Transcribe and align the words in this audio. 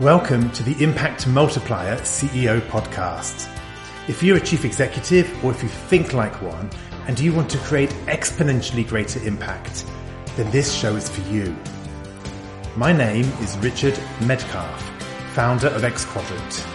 Welcome 0.00 0.50
to 0.52 0.62
the 0.62 0.82
Impact 0.82 1.26
Multiplier 1.26 1.96
CEO 1.96 2.62
podcast. 2.68 3.46
If 4.08 4.22
you're 4.22 4.38
a 4.38 4.40
chief 4.40 4.64
executive 4.64 5.44
or 5.44 5.50
if 5.50 5.62
you 5.62 5.68
think 5.68 6.14
like 6.14 6.40
one 6.40 6.70
and 7.06 7.20
you 7.20 7.34
want 7.34 7.50
to 7.50 7.58
create 7.58 7.90
exponentially 8.06 8.88
greater 8.88 9.22
impact, 9.26 9.84
then 10.36 10.50
this 10.52 10.72
show 10.72 10.96
is 10.96 11.10
for 11.10 11.20
you. 11.30 11.54
My 12.76 12.94
name 12.94 13.26
is 13.42 13.58
Richard 13.58 13.92
Medcalf, 14.20 14.80
founder 15.34 15.68
of 15.68 15.84
X 15.84 16.06
Quadrant. 16.06 16.66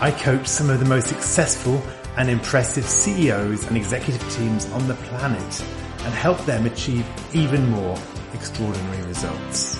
I 0.00 0.12
coach 0.12 0.46
some 0.46 0.70
of 0.70 0.78
the 0.78 0.86
most 0.86 1.08
successful 1.08 1.82
and 2.16 2.30
impressive 2.30 2.84
CEOs 2.84 3.66
and 3.66 3.76
executive 3.76 4.22
teams 4.32 4.70
on 4.70 4.86
the 4.86 4.94
planet 4.94 5.64
and 6.04 6.14
help 6.14 6.38
them 6.46 6.66
achieve 6.66 7.04
even 7.34 7.68
more 7.68 7.98
extraordinary 8.32 9.02
results. 9.08 9.79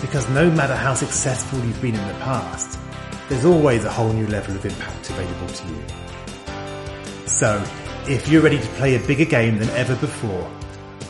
Because 0.00 0.28
no 0.30 0.50
matter 0.50 0.74
how 0.74 0.94
successful 0.94 1.58
you've 1.60 1.80
been 1.80 1.94
in 1.94 2.08
the 2.08 2.14
past, 2.14 2.78
there's 3.28 3.44
always 3.44 3.84
a 3.84 3.90
whole 3.90 4.12
new 4.12 4.26
level 4.26 4.54
of 4.54 4.64
impact 4.64 5.10
available 5.10 5.48
to 5.48 5.68
you. 5.68 5.82
So, 7.26 7.64
if 8.06 8.28
you're 8.28 8.42
ready 8.42 8.58
to 8.58 8.68
play 8.78 8.96
a 8.96 9.06
bigger 9.06 9.24
game 9.24 9.58
than 9.58 9.70
ever 9.70 9.96
before, 9.96 10.50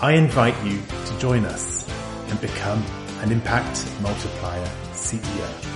I 0.01 0.13
invite 0.13 0.55
you 0.65 0.81
to 1.07 1.19
join 1.19 1.45
us 1.45 1.89
and 2.29 2.41
become 2.41 2.85
an 3.21 3.33
impact 3.33 3.89
multiplier 4.01 4.69
CEO. 4.93 5.75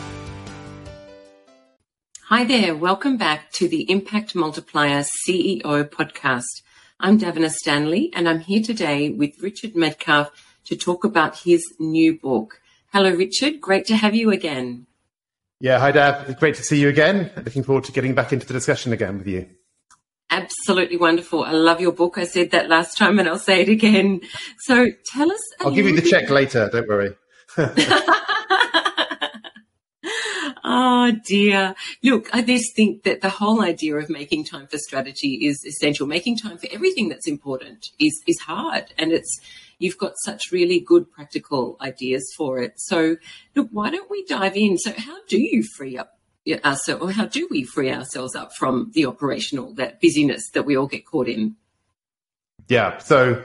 Hi 2.26 2.44
there, 2.44 2.76
welcome 2.76 3.16
back 3.16 3.50
to 3.52 3.68
the 3.68 3.90
Impact 3.90 4.34
Multiplier 4.34 5.02
CEO 5.26 5.88
podcast. 5.88 6.62
I'm 7.00 7.18
Davina 7.18 7.50
Stanley 7.50 8.12
and 8.14 8.28
I'm 8.28 8.40
here 8.40 8.62
today 8.62 9.08
with 9.08 9.42
Richard 9.42 9.72
Medcalf 9.72 10.30
to 10.66 10.76
talk 10.76 11.04
about 11.04 11.38
his 11.38 11.64
new 11.78 12.18
book. 12.18 12.60
Hello, 12.90 13.10
Richard. 13.10 13.60
Great 13.60 13.84
to 13.86 13.96
have 13.96 14.14
you 14.14 14.30
again. 14.30 14.86
Yeah, 15.60 15.78
hi, 15.78 15.92
Dav. 15.92 16.38
Great 16.38 16.54
to 16.54 16.62
see 16.62 16.80
you 16.80 16.88
again. 16.88 17.30
Looking 17.36 17.62
forward 17.62 17.84
to 17.84 17.92
getting 17.92 18.14
back 18.14 18.32
into 18.32 18.46
the 18.46 18.54
discussion 18.54 18.94
again 18.94 19.18
with 19.18 19.26
you. 19.26 19.46
Absolutely 20.30 20.96
wonderful. 20.96 21.44
I 21.44 21.52
love 21.52 21.82
your 21.82 21.92
book. 21.92 22.16
I 22.16 22.24
said 22.24 22.50
that 22.52 22.70
last 22.70 22.96
time 22.96 23.18
and 23.18 23.28
I'll 23.28 23.38
say 23.38 23.60
it 23.60 23.68
again. 23.68 24.22
So 24.60 24.86
tell 25.12 25.30
us. 25.30 25.40
I'll 25.60 25.70
give 25.70 25.86
you 25.86 26.00
the 26.00 26.08
check 26.08 26.30
later. 26.30 26.70
Don't 26.72 26.88
worry. 26.88 27.14
oh 30.64 31.12
dear. 31.26 31.74
Look, 32.02 32.34
I 32.34 32.40
just 32.40 32.74
think 32.74 33.02
that 33.02 33.20
the 33.20 33.28
whole 33.28 33.60
idea 33.60 33.96
of 33.96 34.08
making 34.08 34.46
time 34.46 34.66
for 34.66 34.78
strategy 34.78 35.46
is 35.46 35.62
essential. 35.66 36.06
Making 36.06 36.38
time 36.38 36.56
for 36.56 36.68
everything 36.72 37.10
that's 37.10 37.28
important 37.28 37.90
is, 37.98 38.22
is 38.26 38.40
hard 38.40 38.94
and 38.96 39.12
it's, 39.12 39.38
you've 39.78 39.98
got 39.98 40.12
such 40.24 40.52
really 40.52 40.80
good 40.80 41.10
practical 41.10 41.76
ideas 41.80 42.32
for 42.36 42.60
it. 42.60 42.74
So, 42.76 43.16
look, 43.54 43.68
why 43.70 43.90
don't 43.90 44.10
we 44.10 44.24
dive 44.24 44.56
in? 44.56 44.78
So, 44.78 44.92
how 44.96 45.18
do 45.28 45.38
you 45.38 45.62
free 45.62 45.96
up 45.96 46.18
ourselves, 46.64 47.02
or 47.02 47.12
how 47.12 47.26
do 47.26 47.46
we 47.50 47.62
free 47.62 47.90
ourselves 47.90 48.34
up 48.34 48.54
from 48.54 48.90
the 48.94 49.06
operational, 49.06 49.74
that 49.74 50.00
busyness 50.00 50.50
that 50.54 50.64
we 50.64 50.76
all 50.76 50.86
get 50.86 51.06
caught 51.06 51.28
in? 51.28 51.56
Yeah. 52.68 52.98
So, 52.98 53.42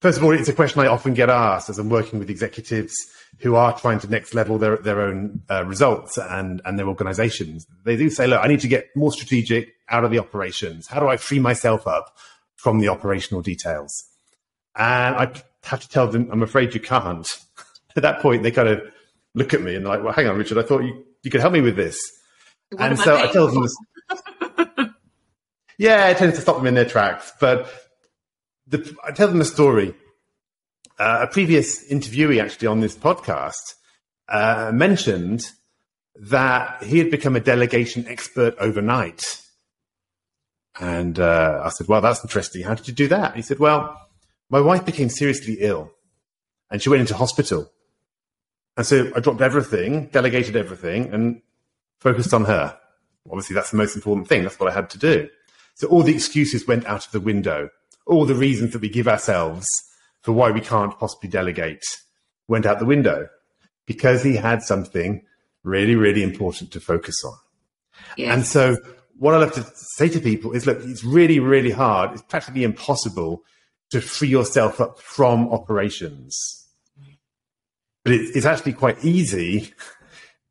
first 0.00 0.18
of 0.18 0.24
all, 0.24 0.32
it's 0.32 0.48
a 0.48 0.52
question 0.52 0.80
I 0.80 0.86
often 0.86 1.14
get 1.14 1.30
asked 1.30 1.70
as 1.70 1.78
I'm 1.78 1.88
working 1.88 2.18
with 2.18 2.30
executives 2.30 2.94
who 3.38 3.54
are 3.54 3.76
trying 3.78 3.98
to 4.00 4.08
next 4.08 4.34
level 4.34 4.58
their, 4.58 4.76
their 4.76 5.00
own 5.00 5.42
uh, 5.48 5.64
results 5.64 6.18
and, 6.18 6.60
and 6.64 6.78
their 6.78 6.88
organizations. 6.88 7.66
They 7.84 7.96
do 7.96 8.10
say, 8.10 8.26
look, 8.26 8.40
I 8.42 8.48
need 8.48 8.60
to 8.60 8.68
get 8.68 8.88
more 8.96 9.12
strategic 9.12 9.74
out 9.88 10.04
of 10.04 10.10
the 10.10 10.18
operations. 10.18 10.86
How 10.88 11.00
do 11.00 11.08
I 11.08 11.16
free 11.16 11.38
myself 11.38 11.86
up 11.86 12.16
from 12.56 12.80
the 12.80 12.88
operational 12.88 13.40
details? 13.40 14.04
And 14.76 15.16
I 15.16 15.32
have 15.64 15.80
to 15.80 15.88
tell 15.88 16.08
them, 16.08 16.28
I'm 16.32 16.42
afraid 16.42 16.74
you 16.74 16.80
can't. 16.80 17.26
At 17.96 18.02
that 18.02 18.20
point, 18.20 18.42
they 18.42 18.50
kind 18.50 18.68
of 18.68 18.82
look 19.34 19.52
at 19.54 19.62
me 19.62 19.74
and 19.74 19.84
like, 19.84 20.02
well, 20.02 20.12
hang 20.12 20.28
on, 20.28 20.36
Richard, 20.36 20.58
I 20.58 20.62
thought 20.62 20.82
you, 20.82 21.04
you 21.22 21.30
could 21.30 21.40
help 21.40 21.52
me 21.52 21.60
with 21.60 21.76
this. 21.76 22.00
What 22.70 22.82
and 22.82 22.98
so 22.98 23.16
I 23.16 23.24
I 23.24 23.32
tell 23.32 23.48
them 23.48 23.62
this. 23.62 24.88
yeah, 25.78 26.08
it 26.08 26.16
tends 26.18 26.36
to 26.36 26.42
stop 26.42 26.56
them 26.56 26.66
in 26.66 26.74
their 26.74 26.84
tracks. 26.84 27.32
But 27.40 27.68
the, 28.66 28.96
I 29.04 29.12
tell 29.12 29.28
them 29.28 29.40
a 29.40 29.44
story. 29.44 29.94
Uh, 30.98 31.20
a 31.22 31.26
previous 31.26 31.88
interviewee 31.90 32.42
actually 32.42 32.68
on 32.68 32.80
this 32.80 32.94
podcast 32.94 33.74
uh, 34.28 34.70
mentioned 34.72 35.42
that 36.14 36.82
he 36.82 36.98
had 36.98 37.10
become 37.10 37.34
a 37.34 37.40
delegation 37.40 38.06
expert 38.06 38.54
overnight. 38.58 39.42
And 40.78 41.18
uh, 41.18 41.62
I 41.64 41.70
said, 41.70 41.88
well, 41.88 42.00
that's 42.00 42.22
interesting. 42.22 42.62
How 42.62 42.74
did 42.74 42.86
you 42.86 42.94
do 42.94 43.08
that? 43.08 43.34
He 43.34 43.42
said, 43.42 43.58
well, 43.58 44.09
my 44.50 44.60
wife 44.60 44.84
became 44.84 45.08
seriously 45.08 45.56
ill 45.60 45.90
and 46.70 46.82
she 46.82 46.88
went 46.88 47.00
into 47.00 47.14
hospital. 47.16 47.70
And 48.76 48.86
so 48.86 49.10
I 49.16 49.20
dropped 49.20 49.40
everything, 49.40 50.06
delegated 50.06 50.56
everything, 50.56 51.12
and 51.12 51.42
focused 51.98 52.34
on 52.34 52.44
her. 52.44 52.78
Obviously, 53.26 53.54
that's 53.54 53.70
the 53.70 53.76
most 53.76 53.94
important 53.94 54.28
thing. 54.28 54.42
That's 54.42 54.58
what 54.58 54.70
I 54.70 54.74
had 54.74 54.90
to 54.90 54.98
do. 54.98 55.28
So 55.74 55.86
all 55.88 56.02
the 56.02 56.14
excuses 56.14 56.66
went 56.66 56.86
out 56.86 57.06
of 57.06 57.12
the 57.12 57.20
window. 57.20 57.70
All 58.06 58.24
the 58.24 58.34
reasons 58.34 58.72
that 58.72 58.80
we 58.80 58.88
give 58.88 59.08
ourselves 59.08 59.66
for 60.22 60.32
why 60.32 60.50
we 60.50 60.60
can't 60.60 60.98
possibly 60.98 61.28
delegate 61.28 61.84
went 62.48 62.66
out 62.66 62.78
the 62.78 62.84
window 62.84 63.28
because 63.86 64.22
he 64.22 64.36
had 64.36 64.62
something 64.62 65.24
really, 65.62 65.94
really 65.94 66.22
important 66.22 66.72
to 66.72 66.80
focus 66.80 67.16
on. 67.24 67.34
Yes. 68.16 68.34
And 68.34 68.46
so 68.46 68.76
what 69.18 69.34
I 69.34 69.38
love 69.38 69.52
to 69.52 69.66
say 69.74 70.08
to 70.08 70.20
people 70.20 70.52
is, 70.52 70.66
look, 70.66 70.78
it's 70.82 71.04
really, 71.04 71.38
really 71.38 71.70
hard. 71.70 72.12
It's 72.12 72.22
practically 72.22 72.64
impossible 72.64 73.42
to 73.90 74.00
free 74.00 74.28
yourself 74.28 74.80
up 74.80 75.00
from 75.00 75.48
operations. 75.50 76.66
But 78.04 78.14
it, 78.14 78.36
it's 78.36 78.46
actually 78.46 78.72
quite 78.72 79.04
easy, 79.04 79.72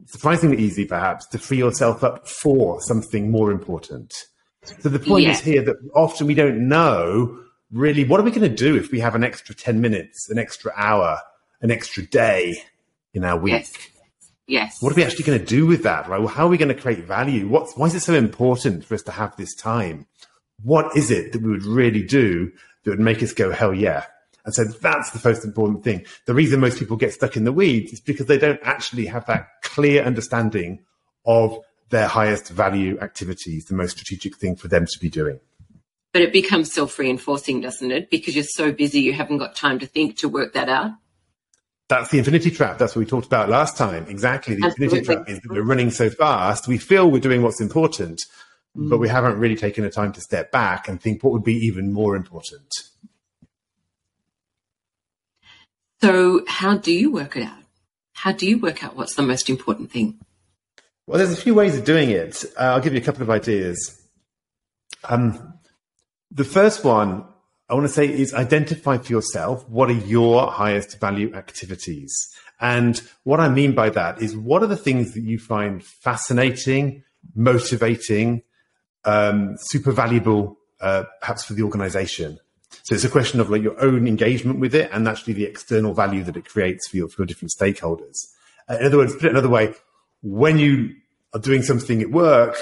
surprisingly 0.05 0.57
easy 0.57 0.85
perhaps, 0.85 1.25
to 1.27 1.39
free 1.39 1.57
yourself 1.57 2.03
up 2.03 2.27
for 2.27 2.81
something 2.81 3.31
more 3.31 3.51
important. 3.51 4.13
So 4.81 4.89
the 4.89 4.99
point 4.99 5.25
yeah. 5.25 5.31
is 5.31 5.39
here 5.39 5.61
that 5.63 5.77
often 5.95 6.27
we 6.27 6.35
don't 6.35 6.67
know 6.67 7.39
really 7.71 8.03
what 8.03 8.19
are 8.19 8.23
we 8.23 8.31
going 8.31 8.49
to 8.49 8.55
do 8.55 8.75
if 8.75 8.91
we 8.91 8.99
have 8.99 9.15
an 9.15 9.23
extra 9.23 9.55
10 9.55 9.79
minutes, 9.81 10.29
an 10.29 10.37
extra 10.37 10.71
hour, 10.75 11.19
an 11.61 11.71
extra 11.71 12.05
day 12.05 12.61
in 13.13 13.23
our 13.23 13.37
week? 13.37 13.53
Yes. 13.53 13.73
Yes. 14.47 14.81
What 14.81 14.91
are 14.91 14.95
we 14.95 15.03
actually 15.03 15.25
going 15.25 15.39
to 15.39 15.45
do 15.45 15.67
with 15.67 15.83
that? 15.83 16.07
Right? 16.07 16.19
Well, 16.19 16.27
how 16.27 16.45
are 16.45 16.49
we 16.49 16.57
going 16.57 16.75
to 16.75 16.81
create 16.81 17.03
value? 17.05 17.47
What's, 17.47 17.77
why 17.77 17.85
is 17.85 17.95
it 17.95 17.99
so 17.99 18.15
important 18.15 18.83
for 18.83 18.95
us 18.95 19.03
to 19.03 19.11
have 19.11 19.35
this 19.37 19.53
time? 19.53 20.07
What 20.63 20.97
is 20.97 21.11
it 21.11 21.31
that 21.31 21.41
we 21.43 21.51
would 21.51 21.63
really 21.63 22.03
do 22.03 22.51
that 22.89 22.97
would 22.97 23.05
make 23.05 23.21
us 23.21 23.33
go, 23.33 23.51
hell 23.51 23.73
yeah. 23.73 24.05
And 24.45 24.53
so 24.53 24.63
that's 24.63 25.11
the 25.11 25.29
most 25.29 25.45
important 25.45 25.83
thing. 25.83 26.05
The 26.25 26.33
reason 26.33 26.59
most 26.59 26.79
people 26.79 26.97
get 26.97 27.13
stuck 27.13 27.37
in 27.37 27.43
the 27.43 27.51
weeds 27.51 27.93
is 27.93 27.99
because 27.99 28.25
they 28.25 28.37
don't 28.37 28.59
actually 28.63 29.05
have 29.05 29.25
that 29.27 29.47
clear 29.61 30.03
understanding 30.03 30.79
of 31.25 31.59
their 31.89 32.07
highest 32.07 32.49
value 32.49 32.97
activities, 32.99 33.65
the 33.65 33.75
most 33.75 33.91
strategic 33.97 34.37
thing 34.37 34.55
for 34.55 34.67
them 34.67 34.85
to 34.85 34.99
be 34.99 35.09
doing. 35.09 35.39
But 36.13 36.23
it 36.23 36.33
becomes 36.33 36.73
self 36.73 36.97
reinforcing, 36.97 37.61
doesn't 37.61 37.91
it? 37.91 38.09
Because 38.09 38.33
you're 38.33 38.43
so 38.43 38.71
busy, 38.71 39.01
you 39.01 39.13
haven't 39.13 39.37
got 39.37 39.55
time 39.55 39.77
to 39.79 39.85
think 39.85 40.17
to 40.19 40.29
work 40.29 40.53
that 40.53 40.69
out. 40.69 40.91
That's 41.87 42.09
the 42.09 42.19
infinity 42.19 42.51
trap. 42.51 42.77
That's 42.77 42.95
what 42.95 43.01
we 43.01 43.05
talked 43.05 43.27
about 43.27 43.49
last 43.49 43.75
time. 43.77 44.05
Exactly. 44.07 44.55
The 44.55 44.67
Absolutely. 44.67 44.99
infinity 44.99 45.15
trap 45.15 45.29
is 45.29 45.39
that 45.41 45.51
we're 45.51 45.63
running 45.63 45.91
so 45.91 46.09
fast. 46.09 46.67
We 46.67 46.77
feel 46.77 47.09
we're 47.09 47.19
doing 47.19 47.41
what's 47.41 47.61
important, 47.61 48.21
mm. 48.77 48.89
but 48.89 48.99
we 48.99 49.09
haven't 49.09 49.37
really 49.37 49.55
taken 49.55 49.83
the 49.83 49.89
time 49.89 50.11
to 50.13 50.21
step 50.21 50.51
back 50.51 50.87
and 50.87 51.01
think 51.01 51.23
what 51.23 51.33
would 51.33 51.43
be 51.43 51.55
even 51.55 51.91
more 51.91 52.15
important. 52.15 52.71
So, 56.01 56.45
how 56.47 56.77
do 56.77 56.93
you 56.93 57.11
work 57.11 57.35
it 57.35 57.43
out? 57.43 57.63
How 58.13 58.31
do 58.31 58.45
you 58.45 58.57
work 58.57 58.83
out 58.83 58.95
what's 58.95 59.15
the 59.15 59.21
most 59.21 59.49
important 59.49 59.91
thing? 59.91 60.19
Well, 61.07 61.17
there's 61.17 61.33
a 61.33 61.41
few 61.41 61.55
ways 61.55 61.77
of 61.77 61.85
doing 61.85 62.11
it. 62.11 62.45
Uh, 62.57 62.63
I'll 62.63 62.81
give 62.81 62.93
you 62.93 62.99
a 62.99 63.03
couple 63.03 63.23
of 63.23 63.29
ideas. 63.29 63.99
Um, 65.03 65.55
the 66.31 66.43
first 66.43 66.83
one 66.83 67.25
I 67.69 67.73
want 67.75 67.87
to 67.87 67.93
say 67.93 68.07
is 68.07 68.33
identify 68.33 68.97
for 68.97 69.11
yourself 69.11 69.67
what 69.69 69.89
are 69.89 69.93
your 69.93 70.51
highest 70.51 70.99
value 70.99 71.33
activities. 71.33 72.13
And 72.59 73.01
what 73.23 73.39
I 73.39 73.49
mean 73.49 73.73
by 73.73 73.89
that 73.91 74.21
is 74.21 74.35
what 74.35 74.63
are 74.63 74.67
the 74.67 74.77
things 74.77 75.13
that 75.13 75.21
you 75.21 75.39
find 75.39 75.83
fascinating, 75.83 77.03
motivating, 77.35 78.41
um, 79.09 79.55
super 79.57 79.91
valuable, 79.91 80.57
uh, 80.81 81.03
perhaps 81.21 81.43
for 81.45 81.53
the 81.53 81.63
organization. 81.63 82.39
So 82.83 82.95
it's 82.95 83.03
a 83.03 83.09
question 83.09 83.39
of 83.39 83.49
like 83.49 83.63
your 83.63 83.79
own 83.81 84.07
engagement 84.07 84.59
with 84.59 84.75
it 84.75 84.89
and 84.93 85.07
actually 85.07 85.33
the 85.33 85.45
external 85.45 85.93
value 85.93 86.23
that 86.23 86.37
it 86.37 86.45
creates 86.45 86.87
for 86.87 86.97
your, 86.97 87.07
for 87.09 87.21
your 87.21 87.27
different 87.27 87.51
stakeholders. 87.59 88.17
Uh, 88.69 88.77
in 88.79 88.85
other 88.85 88.97
words, 88.97 89.13
put 89.13 89.25
it 89.25 89.31
another 89.31 89.49
way, 89.49 89.73
when 90.21 90.59
you 90.59 90.95
are 91.33 91.39
doing 91.39 91.63
something 91.63 92.01
at 92.01 92.11
work, 92.11 92.55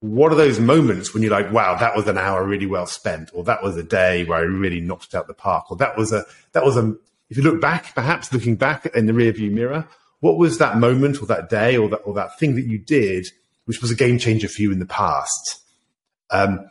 what 0.00 0.32
are 0.32 0.36
those 0.36 0.58
moments 0.58 1.12
when 1.12 1.22
you're 1.22 1.32
like, 1.32 1.52
wow, 1.52 1.76
that 1.78 1.96
was 1.96 2.06
an 2.08 2.18
hour 2.18 2.44
really 2.44 2.66
well 2.66 2.86
spent, 2.86 3.30
or 3.34 3.44
that 3.44 3.62
was 3.62 3.76
a 3.76 3.82
day 3.82 4.24
where 4.24 4.38
I 4.38 4.42
really 4.42 4.80
knocked 4.80 5.06
it 5.06 5.14
out 5.14 5.26
the 5.28 5.34
park, 5.34 5.70
or 5.70 5.76
that 5.78 5.96
was 5.96 6.12
a, 6.12 6.24
that 6.52 6.64
was 6.64 6.76
a, 6.76 6.94
if 7.30 7.36
you 7.36 7.42
look 7.42 7.60
back, 7.60 7.94
perhaps 7.94 8.32
looking 8.32 8.56
back 8.56 8.86
in 8.94 9.06
the 9.06 9.12
rearview 9.12 9.50
mirror, 9.50 9.86
what 10.20 10.38
was 10.38 10.58
that 10.58 10.76
moment 10.78 11.22
or 11.22 11.26
that 11.26 11.48
day 11.48 11.76
or 11.76 11.88
that, 11.88 12.02
or 12.04 12.14
that 12.14 12.38
thing 12.38 12.54
that 12.56 12.66
you 12.66 12.78
did, 12.78 13.26
which 13.64 13.80
was 13.80 13.90
a 13.90 13.96
game 13.96 14.18
changer 14.18 14.48
for 14.48 14.62
you 14.62 14.72
in 14.72 14.78
the 14.78 14.86
past? 14.86 15.62
Um, 16.30 16.70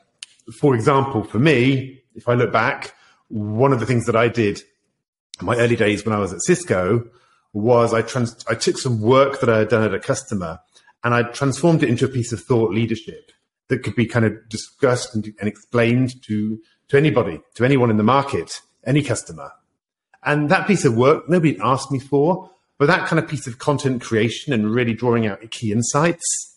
for 0.60 0.76
example, 0.76 1.24
for 1.24 1.40
me, 1.40 2.02
if 2.16 2.28
I 2.28 2.34
look 2.34 2.52
back, 2.52 2.94
one 3.30 3.74
of 3.74 3.80
the 3.80 3.86
things 3.86 4.06
that 4.06 4.16
I 4.16 4.28
did 4.28 4.62
in 5.40 5.46
my 5.46 5.56
early 5.58 5.76
days 5.76 6.06
when 6.06 6.14
I 6.14 6.20
was 6.20 6.34
at 6.34 6.42
Cisco 6.42 7.08
was 7.54 7.94
I 7.94 8.02
trans- 8.02 8.46
I 8.48 8.56
took 8.56 8.78
some 8.78 9.02
work 9.02 9.40
that 9.40 9.50
I 9.50 9.60
had 9.60 9.70
done 9.70 9.84
at 9.84 9.94
a 9.94 10.00
customer 10.00 10.60
and 11.04 11.14
I 11.14 11.24
transformed 11.24 11.84
it 11.84 11.90
into 11.90 12.06
a 12.06 12.10
piece 12.10 12.32
of 12.32 12.42
thought 12.42 12.72
leadership 12.72 13.32
that 13.68 13.84
could 13.84 13.96
be 13.96 14.06
kind 14.06 14.26
of 14.26 14.50
discussed 14.50 15.16
and, 15.16 15.34
and 15.40 15.48
explained 15.48 16.22
to 16.24 16.60
to 16.90 16.98
anybody, 16.98 17.40
to 17.56 17.64
anyone 17.64 17.90
in 17.90 17.96
the 17.96 18.04
market, 18.04 18.60
any 18.86 19.02
customer. 19.02 19.50
And 20.24 20.50
that 20.50 20.68
piece 20.68 20.84
of 20.84 20.96
work 20.96 21.30
nobody 21.30 21.58
asked 21.64 21.90
me 21.90 22.00
for, 22.00 22.52
but 22.78 22.88
that 22.88 23.08
kind 23.08 23.18
of 23.18 23.30
piece 23.30 23.48
of 23.48 23.60
content 23.60 24.02
creation 24.02 24.52
and 24.52 24.70
really 24.70 24.94
drawing 24.94 25.26
out 25.26 25.40
key 25.52 25.72
insights 25.72 26.51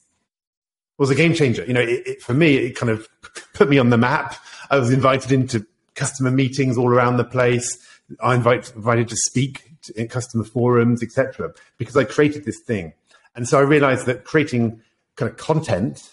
was 0.99 1.11
a 1.11 1.14
game 1.14 1.35
changer. 1.35 1.64
You 1.64 1.75
know, 1.75 1.81
it, 1.81 2.06
it, 2.06 2.23
for 2.23 2.35
me, 2.35 2.56
it 2.56 2.76
kind 2.76 2.91
of 2.91 3.08
put 3.55 3.69
me 3.69 3.79
on 3.79 3.91
the 3.91 3.99
map. 3.99 4.37
I 4.70 4.79
was 4.79 4.91
invited 4.91 5.32
into 5.32 5.67
customer 5.94 6.31
meetings 6.31 6.76
all 6.76 6.88
around 6.88 7.17
the 7.17 7.25
place. 7.25 7.79
I 8.20 8.35
invite, 8.35 8.73
invited 8.75 9.08
to 9.08 9.17
speak 9.17 9.70
in 9.96 10.08
customer 10.08 10.44
forums, 10.44 11.02
etc., 11.02 11.52
because 11.79 11.96
I 11.96 12.05
created 12.05 12.44
this 12.44 12.61
thing. 12.61 12.93
And 13.35 13.49
so 13.49 13.58
I 13.58 13.62
realized 13.62 14.06
that 14.06 14.25
creating 14.25 14.81
kind 15.17 15.31
of 15.31 15.37
content, 15.37 16.11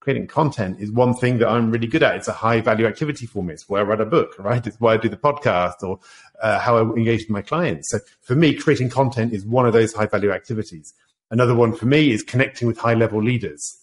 creating 0.00 0.26
content 0.26 0.80
is 0.80 0.90
one 0.90 1.14
thing 1.14 1.38
that 1.38 1.48
I'm 1.48 1.70
really 1.70 1.86
good 1.86 2.02
at. 2.02 2.16
It's 2.16 2.28
a 2.28 2.32
high 2.32 2.60
value 2.60 2.86
activity 2.86 3.26
for 3.26 3.42
me. 3.42 3.54
It's 3.54 3.68
why 3.68 3.80
I 3.80 3.82
write 3.82 4.00
a 4.00 4.06
book, 4.06 4.34
right? 4.38 4.66
It's 4.66 4.80
why 4.80 4.94
I 4.94 4.96
do 4.96 5.08
the 5.08 5.16
podcast 5.16 5.82
or 5.82 6.00
uh, 6.42 6.58
how 6.58 6.78
I 6.78 6.82
engage 6.82 7.20
with 7.20 7.30
my 7.30 7.42
clients. 7.42 7.90
So 7.90 7.98
for 8.20 8.34
me, 8.34 8.54
creating 8.54 8.90
content 8.90 9.32
is 9.32 9.44
one 9.44 9.66
of 9.66 9.72
those 9.72 9.92
high 9.92 10.06
value 10.06 10.32
activities. 10.32 10.94
Another 11.30 11.54
one 11.54 11.74
for 11.74 11.86
me 11.86 12.10
is 12.12 12.22
connecting 12.22 12.68
with 12.68 12.78
high 12.78 12.94
level 12.94 13.22
leaders. 13.22 13.78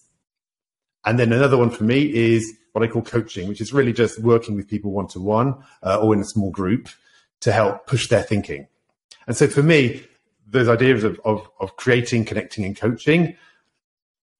And 1.04 1.18
then 1.18 1.32
another 1.32 1.56
one 1.56 1.70
for 1.70 1.84
me 1.84 2.02
is 2.02 2.52
what 2.72 2.84
I 2.84 2.86
call 2.86 3.02
coaching, 3.02 3.48
which 3.48 3.60
is 3.60 3.72
really 3.72 3.92
just 3.92 4.20
working 4.20 4.54
with 4.54 4.68
people 4.68 4.92
one 4.92 5.08
to 5.08 5.20
one 5.20 5.62
or 5.82 6.14
in 6.14 6.20
a 6.20 6.24
small 6.24 6.50
group 6.50 6.88
to 7.40 7.52
help 7.52 7.86
push 7.86 8.08
their 8.08 8.22
thinking. 8.22 8.68
And 9.26 9.36
so 9.36 9.46
for 9.46 9.62
me, 9.62 10.04
those 10.46 10.68
ideas 10.68 11.04
of, 11.04 11.20
of, 11.24 11.48
of 11.60 11.76
creating, 11.76 12.24
connecting, 12.24 12.64
and 12.64 12.76
coaching 12.76 13.36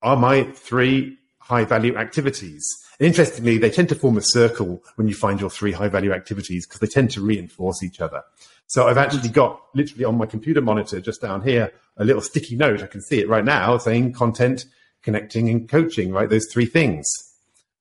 are 0.03 0.17
my 0.17 0.45
three 0.55 1.19
high 1.39 1.65
value 1.65 1.97
activities. 1.97 2.65
And 2.99 3.07
interestingly, 3.07 3.59
they 3.59 3.71
tend 3.71 3.89
to 3.91 3.95
form 3.95 4.19
a 4.19 4.23
circle 4.23 4.83
when 4.97 5.09
you 5.09 5.15
find 5.15 5.41
your 5.41 5.51
three 5.51 5.73
high 5.73 5.89
value 5.89 6.13
activities 6.13 6.67
because 6.67 6.81
they 6.81 6.87
tend 6.87 7.11
to 7.13 7.21
reinforce 7.21 7.83
each 7.83 8.01
other. 8.01 8.23
So 8.67 8.87
I've 8.87 8.99
actually 8.99 9.31
got 9.31 9.61
literally 9.75 10.05
on 10.05 10.17
my 10.17 10.27
computer 10.27 10.61
monitor 10.61 11.01
just 11.01 11.21
down 11.21 11.43
here 11.43 11.73
a 11.97 12.05
little 12.05 12.23
sticky 12.23 12.57
note. 12.57 12.83
I 12.83 12.87
can 12.87 13.01
see 13.01 13.19
it 13.19 13.29
right 13.29 13.45
now 13.45 13.79
saying 13.79 14.13
content, 14.13 14.65
connecting, 15.03 15.49
and 15.49 15.69
coaching, 15.69 16.13
right? 16.13 16.29
Those 16.29 16.47
three 16.47 16.67
things 16.67 17.07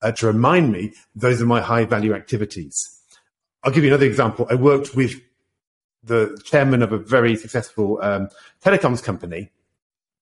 uh, 0.01 0.11
to 0.13 0.27
remind 0.27 0.71
me 0.71 0.93
those 1.15 1.41
are 1.41 1.45
my 1.45 1.61
high 1.61 1.85
value 1.85 2.13
activities. 2.13 2.75
I'll 3.63 3.71
give 3.71 3.83
you 3.83 3.89
another 3.89 4.05
example. 4.05 4.47
I 4.49 4.55
worked 4.55 4.95
with 4.95 5.21
the 6.03 6.39
chairman 6.45 6.81
of 6.81 6.93
a 6.93 6.97
very 6.97 7.35
successful 7.35 7.99
um, 8.01 8.29
telecoms 8.63 9.03
company. 9.03 9.51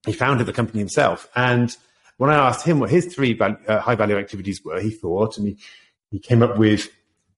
He 0.06 0.14
founded 0.14 0.48
the 0.48 0.54
company 0.54 0.80
himself. 0.80 1.30
And 1.36 1.76
when 2.18 2.32
I 2.32 2.36
asked 2.36 2.66
him 2.66 2.80
what 2.80 2.90
his 2.90 3.14
three 3.14 3.40
uh, 3.40 3.80
high 3.80 3.96
value 3.96 4.18
activities 4.18 4.64
were, 4.64 4.80
he 4.80 4.90
thought, 4.90 5.38
and 5.38 5.48
he, 5.48 5.58
he 6.10 6.20
came 6.20 6.42
up 6.42 6.58
with, 6.58 6.90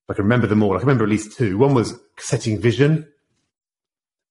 I 0.08 0.14
can 0.14 0.24
remember 0.24 0.48
them 0.48 0.64
all, 0.64 0.76
I 0.76 0.80
can 0.80 0.88
remember 0.88 1.04
at 1.04 1.10
least 1.10 1.38
two. 1.38 1.58
One 1.58 1.74
was 1.74 2.00
setting 2.18 2.60
vision. 2.62 3.08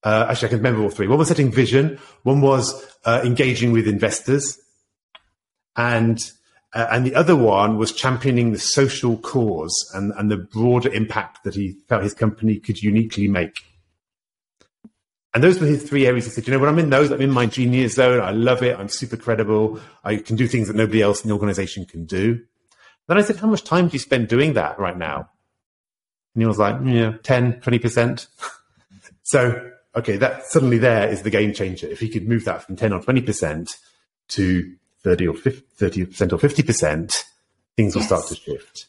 Uh, 0.03 0.27
actually, 0.31 0.47
I 0.47 0.51
can 0.51 0.59
remember 0.59 0.83
all 0.83 0.91
three. 0.91 1.07
One 1.07 1.19
was 1.19 1.29
setting 1.29 1.53
vision. 1.53 1.99
One 2.23 2.41
was 2.41 2.87
uh, 3.05 3.21
engaging 3.25 3.73
with 3.73 3.87
investors. 3.87 4.59
And 5.79 6.21
uh, 6.75 6.87
and 6.91 7.07
the 7.07 7.15
other 7.15 7.35
one 7.35 7.79
was 7.79 7.93
championing 7.93 8.53
the 8.53 8.59
social 8.59 9.17
cause 9.17 9.91
and, 9.95 10.13
and 10.19 10.31
the 10.31 10.37
broader 10.37 10.93
impact 10.93 11.43
that 11.45 11.55
he 11.55 11.79
felt 11.89 12.03
his 12.03 12.13
company 12.13 12.59
could 12.59 12.83
uniquely 12.83 13.27
make. 13.27 13.57
And 15.33 15.43
those 15.43 15.61
were 15.61 15.67
his 15.67 15.89
three 15.89 16.07
areas. 16.07 16.27
He 16.27 16.31
said, 16.31 16.47
you 16.47 16.53
know, 16.53 16.59
when 16.59 16.69
I'm 16.69 16.79
in 16.79 16.91
those, 16.91 17.11
I'm 17.11 17.23
in 17.23 17.31
my 17.31 17.47
genius 17.47 17.95
zone. 17.95 18.21
I 18.21 18.33
love 18.33 18.63
it. 18.63 18.79
I'm 18.79 18.89
super 18.89 19.17
credible. 19.17 19.81
I 20.05 20.17
can 20.17 20.37
do 20.37 20.47
things 20.47 20.69
that 20.69 20.77
nobody 20.77 21.01
else 21.01 21.23
in 21.23 21.29
the 21.29 21.35
organization 21.35 21.87
can 21.87 22.05
do. 22.05 22.43
Then 23.07 23.17
I 23.17 23.23
said, 23.23 23.37
how 23.37 23.47
much 23.47 23.65
time 23.65 23.89
do 23.89 23.95
you 23.95 23.99
spend 23.99 24.29
doing 24.29 24.55
that 24.55 24.79
right 24.79 24.97
now? 24.97 25.31
And 26.35 26.43
he 26.43 26.47
was 26.47 26.59
like, 26.59 26.77
yeah, 26.85 27.15
10, 27.23 27.61
20%. 27.61 28.27
so, 29.23 29.71
okay, 29.97 30.17
that 30.19 30.45
suddenly 30.45 30.79
there 30.79 31.09
is 31.09 31.23
the 31.23 31.31
game 31.31 31.55
changer. 31.55 31.87
If 31.87 32.01
he 32.01 32.11
could 32.11 32.29
move 32.29 32.45
that 32.45 32.63
from 32.63 32.77
10 32.77 32.93
or 32.93 33.01
20% 33.01 33.75
to 34.29 34.75
30 35.09 35.29
or 35.29 35.35
50, 35.35 35.63
30% 35.87 36.33
or 36.35 36.37
50%, 36.37 37.25
things 37.77 37.95
will 37.95 38.03
start 38.03 38.27
to 38.27 38.35
shift. 38.35 38.89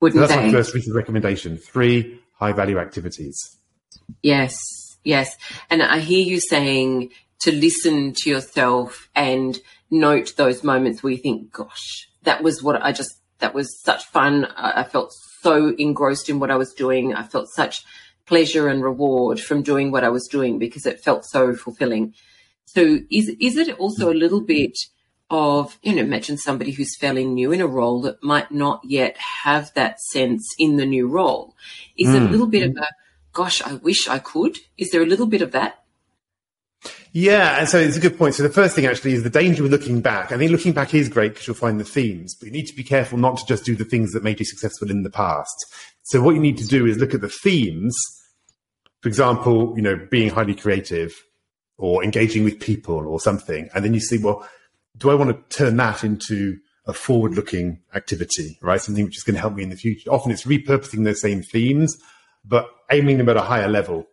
Wouldn't 0.00 0.16
so 0.16 0.26
that's 0.26 0.40
they? 0.40 0.46
my 0.46 0.52
first 0.52 0.74
of 0.74 0.94
recommendation. 0.94 1.58
Three 1.58 2.18
high 2.38 2.52
value 2.52 2.78
activities. 2.78 3.36
Yes, 4.22 4.56
yes. 5.04 5.36
And 5.68 5.82
I 5.82 5.98
hear 5.98 6.24
you 6.24 6.40
saying 6.40 7.10
to 7.40 7.52
listen 7.52 8.14
to 8.22 8.30
yourself 8.30 9.10
and 9.14 9.58
note 9.90 10.32
those 10.38 10.64
moments 10.64 11.02
where 11.02 11.12
you 11.12 11.18
think, 11.18 11.52
gosh, 11.52 12.08
that 12.22 12.42
was 12.42 12.62
what 12.62 12.80
I 12.82 12.92
just, 12.92 13.20
that 13.40 13.52
was 13.52 13.78
such 13.82 14.06
fun. 14.06 14.46
I, 14.56 14.80
I 14.80 14.84
felt 14.84 15.12
so 15.42 15.74
engrossed 15.76 16.30
in 16.30 16.40
what 16.40 16.50
I 16.50 16.56
was 16.56 16.72
doing. 16.72 17.14
I 17.14 17.22
felt 17.22 17.48
such 17.48 17.84
pleasure 18.24 18.66
and 18.68 18.82
reward 18.82 19.38
from 19.38 19.60
doing 19.60 19.90
what 19.90 20.04
I 20.04 20.08
was 20.08 20.26
doing 20.26 20.58
because 20.58 20.86
it 20.86 21.04
felt 21.04 21.26
so 21.26 21.54
fulfilling. 21.54 22.14
So 22.64 23.00
is, 23.10 23.28
is 23.38 23.58
it 23.58 23.78
also 23.78 24.10
a 24.10 24.14
little 24.14 24.40
bit 24.40 24.78
of, 25.30 25.78
you 25.82 25.94
know, 25.94 26.02
imagine 26.02 26.36
somebody 26.36 26.72
who's 26.72 26.96
fairly 26.98 27.24
new 27.24 27.52
in 27.52 27.60
a 27.60 27.66
role 27.66 28.00
that 28.02 28.22
might 28.22 28.50
not 28.50 28.80
yet 28.84 29.16
have 29.16 29.72
that 29.74 30.00
sense 30.00 30.44
in 30.58 30.76
the 30.76 30.86
new 30.86 31.06
role. 31.06 31.54
Is 31.96 32.08
mm. 32.08 32.14
it 32.14 32.22
a 32.22 32.26
hmm. 32.26 32.32
little 32.32 32.46
bit 32.46 32.68
of 32.68 32.76
a, 32.76 32.88
gosh, 33.32 33.62
I 33.62 33.74
wish 33.74 34.08
I 34.08 34.18
could? 34.18 34.58
Is 34.76 34.90
there 34.90 35.02
a 35.02 35.06
little 35.06 35.26
bit 35.26 35.42
of 35.42 35.52
that? 35.52 35.76
Yeah, 37.12 37.58
and 37.58 37.68
so 37.68 37.78
it's 37.78 37.96
a 37.96 38.00
good 38.00 38.16
point. 38.16 38.34
So 38.34 38.42
the 38.42 38.48
first 38.48 38.74
thing 38.74 38.86
actually 38.86 39.14
is 39.14 39.22
the 39.22 39.30
danger 39.30 39.62
with 39.62 39.72
looking 39.72 40.00
back. 40.00 40.32
I 40.32 40.38
think 40.38 40.50
looking 40.50 40.72
back 40.72 40.94
is 40.94 41.08
great 41.08 41.32
because 41.32 41.46
you'll 41.46 41.56
find 41.56 41.80
the 41.80 41.84
themes, 41.84 42.34
but 42.34 42.46
you 42.46 42.52
need 42.52 42.66
to 42.66 42.76
be 42.76 42.84
careful 42.84 43.18
not 43.18 43.36
to 43.38 43.46
just 43.46 43.64
do 43.64 43.74
the 43.74 43.84
things 43.84 44.12
that 44.12 44.22
made 44.22 44.38
you 44.38 44.46
successful 44.46 44.90
in 44.90 45.02
the 45.02 45.10
past. 45.10 45.54
So 46.04 46.20
what 46.22 46.34
you 46.34 46.40
need 46.40 46.58
to 46.58 46.66
do 46.66 46.86
is 46.86 46.98
look 46.98 47.14
at 47.14 47.20
the 47.20 47.28
themes. 47.28 47.96
For 49.00 49.08
example, 49.08 49.74
you 49.76 49.82
know, 49.82 50.06
being 50.10 50.30
highly 50.30 50.54
creative 50.54 51.12
or 51.78 52.04
engaging 52.04 52.44
with 52.44 52.60
people 52.60 53.06
or 53.06 53.18
something, 53.18 53.68
and 53.74 53.84
then 53.84 53.92
you 53.92 54.00
see, 54.00 54.18
well, 54.18 54.48
do 54.96 55.10
I 55.10 55.14
want 55.14 55.30
to 55.30 55.56
turn 55.56 55.76
that 55.76 56.04
into 56.04 56.58
a 56.86 56.92
forward 56.92 57.34
looking 57.34 57.80
activity, 57.94 58.58
right? 58.62 58.80
Something 58.80 59.04
which 59.04 59.16
is 59.16 59.22
going 59.22 59.34
to 59.34 59.40
help 59.40 59.54
me 59.54 59.62
in 59.62 59.70
the 59.70 59.76
future. 59.76 60.10
Often 60.10 60.32
it's 60.32 60.44
repurposing 60.44 61.04
those 61.04 61.20
same 61.20 61.42
themes, 61.42 61.96
but 62.44 62.68
aiming 62.90 63.18
them 63.18 63.28
at 63.28 63.36
a 63.36 63.42
higher 63.42 63.68
level. 63.68 64.06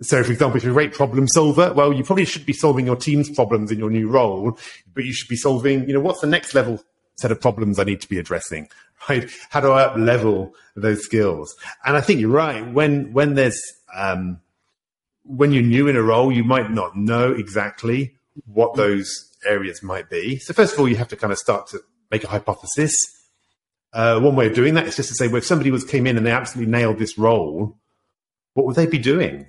So, 0.00 0.22
for 0.22 0.30
example, 0.30 0.56
if 0.56 0.62
you're 0.62 0.72
a 0.72 0.74
great 0.74 0.92
problem 0.92 1.26
solver, 1.26 1.72
well, 1.72 1.92
you 1.92 2.04
probably 2.04 2.24
should 2.24 2.46
be 2.46 2.52
solving 2.52 2.86
your 2.86 2.96
team's 2.96 3.30
problems 3.30 3.72
in 3.72 3.78
your 3.78 3.90
new 3.90 4.08
role, 4.08 4.56
but 4.94 5.04
you 5.04 5.12
should 5.12 5.28
be 5.28 5.36
solving, 5.36 5.88
you 5.88 5.94
know, 5.94 6.00
what's 6.00 6.20
the 6.20 6.28
next 6.28 6.54
level 6.54 6.80
set 7.16 7.32
of 7.32 7.40
problems 7.40 7.80
I 7.80 7.84
need 7.84 8.00
to 8.02 8.08
be 8.08 8.18
addressing, 8.18 8.68
right? 9.08 9.28
How 9.50 9.60
do 9.60 9.72
I 9.72 9.82
up 9.82 9.96
level 9.96 10.54
those 10.76 11.02
skills? 11.02 11.54
And 11.84 11.96
I 11.96 12.00
think 12.00 12.20
you're 12.20 12.30
right. 12.30 12.64
When, 12.72 13.12
when 13.12 13.34
there's, 13.34 13.60
um, 13.94 14.40
when 15.24 15.52
you're 15.52 15.64
new 15.64 15.88
in 15.88 15.96
a 15.96 16.02
role, 16.02 16.30
you 16.30 16.44
might 16.44 16.70
not 16.70 16.96
know 16.96 17.32
exactly 17.32 18.14
what 18.46 18.76
those 18.76 19.27
areas 19.48 19.82
might 19.82 20.10
be. 20.10 20.38
So 20.38 20.52
first 20.52 20.74
of 20.74 20.80
all, 20.80 20.88
you 20.88 20.96
have 20.96 21.08
to 21.08 21.16
kind 21.16 21.32
of 21.32 21.38
start 21.38 21.68
to 21.68 21.80
make 22.10 22.24
a 22.24 22.28
hypothesis. 22.28 22.94
Uh, 23.92 24.20
one 24.20 24.36
way 24.36 24.46
of 24.46 24.54
doing 24.54 24.74
that 24.74 24.86
is 24.86 24.96
just 24.96 25.08
to 25.08 25.14
say, 25.14 25.28
well, 25.28 25.36
if 25.36 25.46
somebody 25.46 25.70
was 25.70 25.84
came 25.84 26.06
in 26.06 26.16
and 26.16 26.26
they 26.26 26.30
absolutely 26.30 26.70
nailed 26.70 26.98
this 26.98 27.18
role, 27.18 27.76
what 28.54 28.66
would 28.66 28.76
they 28.76 28.86
be 28.86 28.98
doing? 28.98 29.46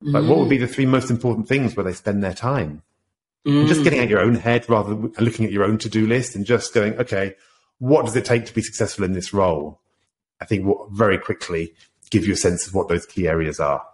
Like, 0.00 0.24
what 0.28 0.38
would 0.38 0.48
be 0.48 0.58
the 0.58 0.66
three 0.66 0.86
most 0.86 1.10
important 1.10 1.46
things 1.46 1.76
where 1.76 1.84
they 1.84 1.92
spend 1.92 2.24
their 2.24 2.34
time? 2.34 2.82
Mm. 3.46 3.66
just 3.66 3.82
getting 3.82 3.98
out 3.98 4.08
your 4.08 4.20
own 4.20 4.36
head 4.36 4.68
rather 4.68 4.90
than 4.90 5.12
looking 5.18 5.44
at 5.44 5.50
your 5.50 5.64
own 5.64 5.76
to-do 5.76 6.06
list 6.06 6.36
and 6.36 6.46
just 6.46 6.72
going, 6.72 6.94
okay, 6.94 7.34
what 7.78 8.04
does 8.04 8.14
it 8.14 8.24
take 8.24 8.46
to 8.46 8.54
be 8.54 8.62
successful 8.62 9.04
in 9.04 9.14
this 9.14 9.34
role? 9.34 9.80
I 10.40 10.44
think 10.44 10.64
will 10.64 10.88
very 10.92 11.18
quickly 11.18 11.74
give 12.10 12.24
you 12.24 12.34
a 12.34 12.36
sense 12.36 12.68
of 12.68 12.74
what 12.74 12.88
those 12.88 13.04
key 13.04 13.26
areas 13.26 13.58
are. 13.58 13.84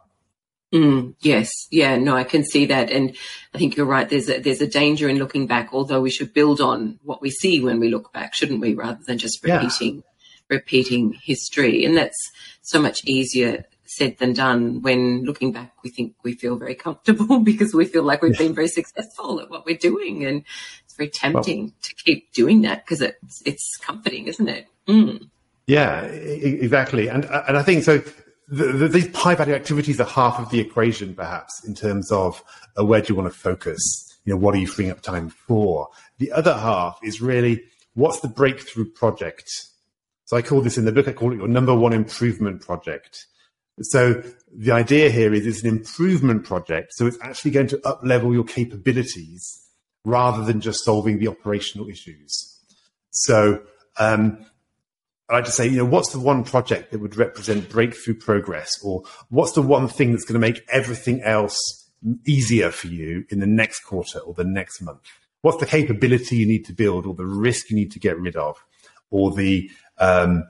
Mm, 0.72 1.14
yes, 1.20 1.50
yeah, 1.70 1.96
no, 1.96 2.14
I 2.14 2.24
can 2.24 2.44
see 2.44 2.66
that, 2.66 2.90
and 2.90 3.16
I 3.54 3.58
think 3.58 3.76
you're 3.76 3.86
right. 3.86 4.08
There's 4.08 4.28
a 4.28 4.38
there's 4.38 4.60
a 4.60 4.66
danger 4.66 5.08
in 5.08 5.16
looking 5.16 5.46
back. 5.46 5.70
Although 5.72 6.02
we 6.02 6.10
should 6.10 6.34
build 6.34 6.60
on 6.60 6.98
what 7.02 7.22
we 7.22 7.30
see 7.30 7.62
when 7.62 7.80
we 7.80 7.88
look 7.88 8.12
back, 8.12 8.34
shouldn't 8.34 8.60
we? 8.60 8.74
Rather 8.74 9.02
than 9.06 9.16
just 9.16 9.42
repeating 9.42 9.96
yeah. 9.96 10.02
repeating 10.50 11.14
history, 11.22 11.86
and 11.86 11.96
that's 11.96 12.18
so 12.60 12.82
much 12.82 13.02
easier 13.06 13.64
said 13.86 14.18
than 14.18 14.34
done. 14.34 14.82
When 14.82 15.24
looking 15.24 15.52
back, 15.52 15.72
we 15.82 15.88
think 15.88 16.14
we 16.22 16.34
feel 16.34 16.56
very 16.56 16.74
comfortable 16.74 17.40
because 17.44 17.72
we 17.72 17.86
feel 17.86 18.02
like 18.02 18.20
we've 18.20 18.36
been 18.36 18.54
very 18.54 18.68
successful 18.68 19.40
at 19.40 19.48
what 19.48 19.64
we're 19.64 19.76
doing, 19.76 20.26
and 20.26 20.44
it's 20.84 20.94
very 20.96 21.08
tempting 21.08 21.62
well, 21.62 21.72
to 21.82 21.94
keep 21.94 22.32
doing 22.34 22.60
that 22.62 22.84
because 22.84 23.00
it's 23.00 23.42
it's 23.46 23.76
comforting, 23.78 24.26
isn't 24.26 24.48
it? 24.48 24.66
Mm. 24.86 25.30
Yeah, 25.66 26.02
exactly, 26.02 27.08
and 27.08 27.24
and 27.24 27.56
I 27.56 27.62
think 27.62 27.84
so 27.84 28.02
the, 28.48 28.72
the, 28.72 28.88
these 28.88 29.14
high 29.14 29.34
value 29.34 29.54
activities 29.54 30.00
are 30.00 30.06
half 30.06 30.38
of 30.38 30.50
the 30.50 30.58
equation, 30.58 31.14
perhaps, 31.14 31.64
in 31.66 31.74
terms 31.74 32.10
of 32.10 32.42
uh, 32.78 32.84
where 32.84 33.00
do 33.00 33.12
you 33.12 33.14
want 33.14 33.32
to 33.32 33.38
focus? 33.38 33.82
You 34.24 34.32
know, 34.32 34.38
what 34.38 34.54
are 34.54 34.58
you 34.58 34.66
freeing 34.66 34.90
up 34.90 35.02
time 35.02 35.28
for? 35.28 35.88
The 36.18 36.32
other 36.32 36.54
half 36.54 36.98
is 37.02 37.20
really 37.20 37.62
what's 37.94 38.20
the 38.20 38.28
breakthrough 38.28 38.90
project? 38.92 39.50
So 40.24 40.36
I 40.36 40.42
call 40.42 40.60
this 40.60 40.78
in 40.78 40.84
the 40.84 40.92
book, 40.92 41.08
I 41.08 41.12
call 41.12 41.32
it 41.32 41.36
your 41.36 41.48
number 41.48 41.74
one 41.74 41.92
improvement 41.92 42.60
project. 42.60 43.26
So 43.80 44.22
the 44.54 44.72
idea 44.72 45.10
here 45.10 45.32
is 45.32 45.46
it's 45.46 45.62
an 45.62 45.68
improvement 45.68 46.44
project. 46.44 46.92
So 46.94 47.06
it's 47.06 47.18
actually 47.22 47.52
going 47.52 47.68
to 47.68 47.88
up 47.88 48.00
level 48.02 48.32
your 48.32 48.44
capabilities 48.44 49.62
rather 50.04 50.44
than 50.44 50.60
just 50.60 50.84
solving 50.84 51.18
the 51.18 51.28
operational 51.28 51.88
issues. 51.88 52.60
So 53.10 53.62
um, 53.98 54.44
I 55.28 55.34
like 55.34 55.44
to 55.44 55.50
say, 55.50 55.66
you 55.68 55.76
know, 55.76 55.84
what's 55.84 56.12
the 56.12 56.18
one 56.18 56.42
project 56.42 56.90
that 56.90 57.00
would 57.00 57.16
represent 57.16 57.68
breakthrough 57.68 58.14
progress, 58.14 58.82
or 58.82 59.02
what's 59.28 59.52
the 59.52 59.62
one 59.62 59.86
thing 59.88 60.12
that's 60.12 60.24
going 60.24 60.40
to 60.40 60.46
make 60.46 60.62
everything 60.70 61.20
else 61.22 61.56
easier 62.26 62.70
for 62.70 62.86
you 62.86 63.24
in 63.28 63.40
the 63.40 63.46
next 63.46 63.80
quarter 63.80 64.20
or 64.20 64.32
the 64.32 64.44
next 64.44 64.80
month? 64.80 65.00
What's 65.42 65.58
the 65.58 65.66
capability 65.66 66.36
you 66.36 66.46
need 66.46 66.64
to 66.64 66.72
build, 66.72 67.06
or 67.06 67.14
the 67.14 67.26
risk 67.26 67.70
you 67.70 67.76
need 67.76 67.92
to 67.92 67.98
get 67.98 68.18
rid 68.18 68.36
of, 68.36 68.56
or 69.10 69.32
the 69.32 69.70
um, 69.98 70.44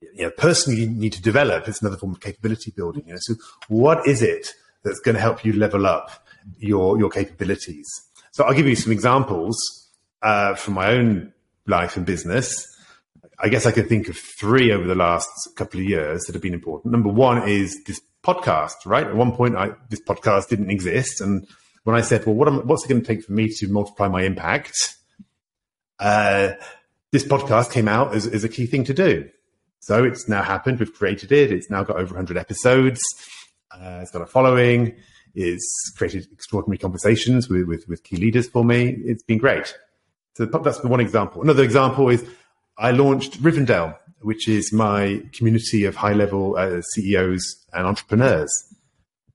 you 0.00 0.24
know, 0.24 0.30
person 0.30 0.76
you 0.76 0.88
need 0.88 1.12
to 1.12 1.22
develop? 1.22 1.68
It's 1.68 1.82
another 1.82 1.98
form 1.98 2.12
of 2.12 2.20
capability 2.20 2.72
building. 2.74 3.04
You 3.06 3.12
know, 3.12 3.18
so 3.20 3.34
what 3.68 4.06
is 4.06 4.22
it 4.22 4.54
that's 4.84 5.00
going 5.00 5.16
to 5.16 5.20
help 5.20 5.44
you 5.44 5.52
level 5.52 5.86
up 5.86 6.26
your 6.58 6.98
your 6.98 7.10
capabilities? 7.10 7.88
So 8.30 8.44
I'll 8.44 8.54
give 8.54 8.66
you 8.66 8.74
some 8.74 8.92
examples 8.92 9.56
uh, 10.22 10.54
from 10.54 10.74
my 10.74 10.92
own 10.92 11.34
life 11.66 11.98
and 11.98 12.06
business. 12.06 12.66
I 13.42 13.48
guess 13.48 13.66
I 13.66 13.72
could 13.72 13.88
think 13.88 14.08
of 14.08 14.16
three 14.16 14.70
over 14.70 14.86
the 14.86 14.94
last 14.94 15.28
couple 15.56 15.80
of 15.80 15.86
years 15.86 16.22
that 16.24 16.34
have 16.34 16.42
been 16.42 16.54
important. 16.54 16.92
Number 16.92 17.08
one 17.08 17.48
is 17.48 17.82
this 17.84 18.00
podcast, 18.22 18.86
right? 18.86 19.04
At 19.04 19.16
one 19.16 19.32
point, 19.32 19.56
I, 19.56 19.72
this 19.90 20.00
podcast 20.00 20.48
didn't 20.48 20.70
exist. 20.70 21.20
And 21.20 21.48
when 21.82 21.96
I 21.96 22.02
said, 22.02 22.24
well, 22.24 22.36
what 22.36 22.46
am, 22.46 22.66
what's 22.68 22.84
it 22.84 22.88
going 22.88 23.00
to 23.00 23.06
take 23.06 23.24
for 23.24 23.32
me 23.32 23.48
to 23.48 23.66
multiply 23.66 24.06
my 24.06 24.22
impact? 24.22 24.96
Uh, 25.98 26.52
this 27.10 27.24
podcast 27.24 27.72
came 27.72 27.88
out 27.88 28.14
as, 28.14 28.28
as 28.28 28.44
a 28.44 28.48
key 28.48 28.66
thing 28.66 28.84
to 28.84 28.94
do. 28.94 29.28
So 29.80 30.04
it's 30.04 30.28
now 30.28 30.44
happened. 30.44 30.78
We've 30.78 30.94
created 30.94 31.32
it. 31.32 31.50
It's 31.50 31.68
now 31.68 31.82
got 31.82 31.96
over 31.96 32.14
100 32.14 32.36
episodes. 32.36 33.00
Uh, 33.72 33.98
it's 34.02 34.12
got 34.12 34.22
a 34.22 34.26
following. 34.26 34.94
It's 35.34 35.92
created 35.96 36.28
extraordinary 36.32 36.78
conversations 36.78 37.48
with, 37.48 37.66
with, 37.66 37.88
with 37.88 38.04
key 38.04 38.18
leaders 38.18 38.48
for 38.48 38.64
me. 38.64 38.96
It's 39.04 39.24
been 39.24 39.38
great. 39.38 39.76
So 40.34 40.46
that's 40.46 40.84
one 40.84 41.00
example. 41.00 41.42
Another 41.42 41.64
example 41.64 42.08
is 42.08 42.24
I 42.78 42.90
launched 42.90 43.42
Rivendell, 43.42 43.96
which 44.20 44.48
is 44.48 44.72
my 44.72 45.22
community 45.32 45.84
of 45.84 45.96
high 45.96 46.12
level 46.12 46.56
uh, 46.56 46.80
CEOs 46.94 47.66
and 47.72 47.86
entrepreneurs 47.86 48.50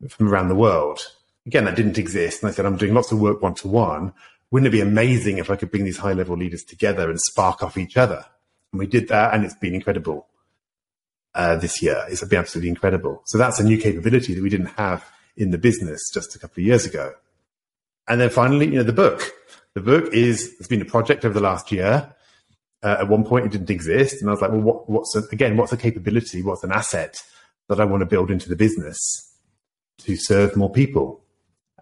from 0.09 0.29
around 0.29 0.49
the 0.49 0.55
world. 0.55 0.99
Again, 1.45 1.65
that 1.65 1.75
didn't 1.75 1.97
exist. 1.97 2.41
And 2.41 2.49
I 2.49 2.53
said, 2.53 2.65
I'm 2.65 2.77
doing 2.77 2.93
lots 2.93 3.11
of 3.11 3.19
work 3.19 3.41
one 3.41 3.55
to 3.55 3.67
one. 3.67 4.13
Wouldn't 4.51 4.67
it 4.67 4.71
be 4.71 4.81
amazing 4.81 5.37
if 5.37 5.49
I 5.49 5.55
could 5.55 5.71
bring 5.71 5.83
these 5.83 5.97
high 5.97 6.13
level 6.13 6.37
leaders 6.37 6.63
together 6.63 7.09
and 7.09 7.19
spark 7.19 7.63
off 7.63 7.77
each 7.77 7.97
other? 7.97 8.25
And 8.71 8.79
we 8.79 8.87
did 8.87 9.07
that, 9.09 9.33
and 9.33 9.45
it's 9.45 9.55
been 9.55 9.75
incredible 9.75 10.27
uh, 11.35 11.55
this 11.57 11.81
year. 11.81 12.03
It's 12.09 12.23
been 12.23 12.39
absolutely 12.39 12.69
incredible. 12.69 13.21
So 13.25 13.37
that's 13.37 13.59
a 13.59 13.63
new 13.63 13.77
capability 13.77 14.33
that 14.33 14.43
we 14.43 14.49
didn't 14.49 14.77
have 14.77 15.05
in 15.35 15.51
the 15.51 15.57
business 15.57 16.01
just 16.13 16.35
a 16.35 16.39
couple 16.39 16.61
of 16.61 16.67
years 16.67 16.85
ago. 16.85 17.13
And 18.07 18.19
then 18.19 18.29
finally, 18.29 18.65
you 18.65 18.75
know, 18.75 18.83
the 18.83 18.93
book. 18.93 19.31
The 19.73 19.81
book 19.81 20.13
is, 20.13 20.55
it's 20.59 20.67
been 20.67 20.81
a 20.81 20.85
project 20.85 21.23
over 21.23 21.33
the 21.33 21.41
last 21.41 21.71
year. 21.71 22.13
Uh, 22.83 22.97
at 22.99 23.07
one 23.07 23.23
point, 23.23 23.45
it 23.45 23.51
didn't 23.51 23.71
exist, 23.71 24.21
and 24.21 24.29
I 24.29 24.33
was 24.33 24.41
like, 24.41 24.51
"Well, 24.51 24.61
what, 24.61 24.89
what's 24.89 25.15
a, 25.15 25.23
again? 25.31 25.57
What's 25.57 25.71
a 25.71 25.77
capability? 25.77 26.43
What's 26.43 26.63
an 26.63 26.71
asset 26.71 27.17
that 27.69 27.79
I 27.79 27.85
want 27.85 28.01
to 28.01 28.05
build 28.05 28.29
into 28.29 28.49
the 28.49 28.55
business 28.55 28.97
to 29.99 30.15
serve 30.15 30.55
more 30.55 30.71
people 30.71 31.23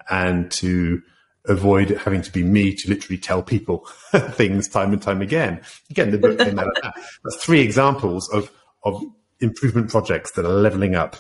and 0.10 0.50
to 0.52 1.02
avoid 1.48 1.90
having 1.90 2.22
to 2.22 2.32
be 2.32 2.44
me 2.44 2.74
to 2.74 2.90
literally 2.90 3.18
tell 3.18 3.44
people 3.44 3.86
things 4.32 4.70
time 4.70 4.94
and 4.94 5.02
time 5.02 5.22
again?" 5.22 5.62
Again, 5.90 6.12
the 6.12 6.18
book 6.18 6.40
came 6.40 6.58
out 6.58 6.68
of 6.68 6.82
that. 6.82 6.94
That's 7.24 7.44
three 7.44 7.60
examples 7.60 8.30
of 8.30 8.50
of 8.84 9.04
improvement 9.42 9.90
projects 9.90 10.32
that 10.32 10.46
are 10.46 10.54
leveling 10.54 10.96
up. 10.96 11.18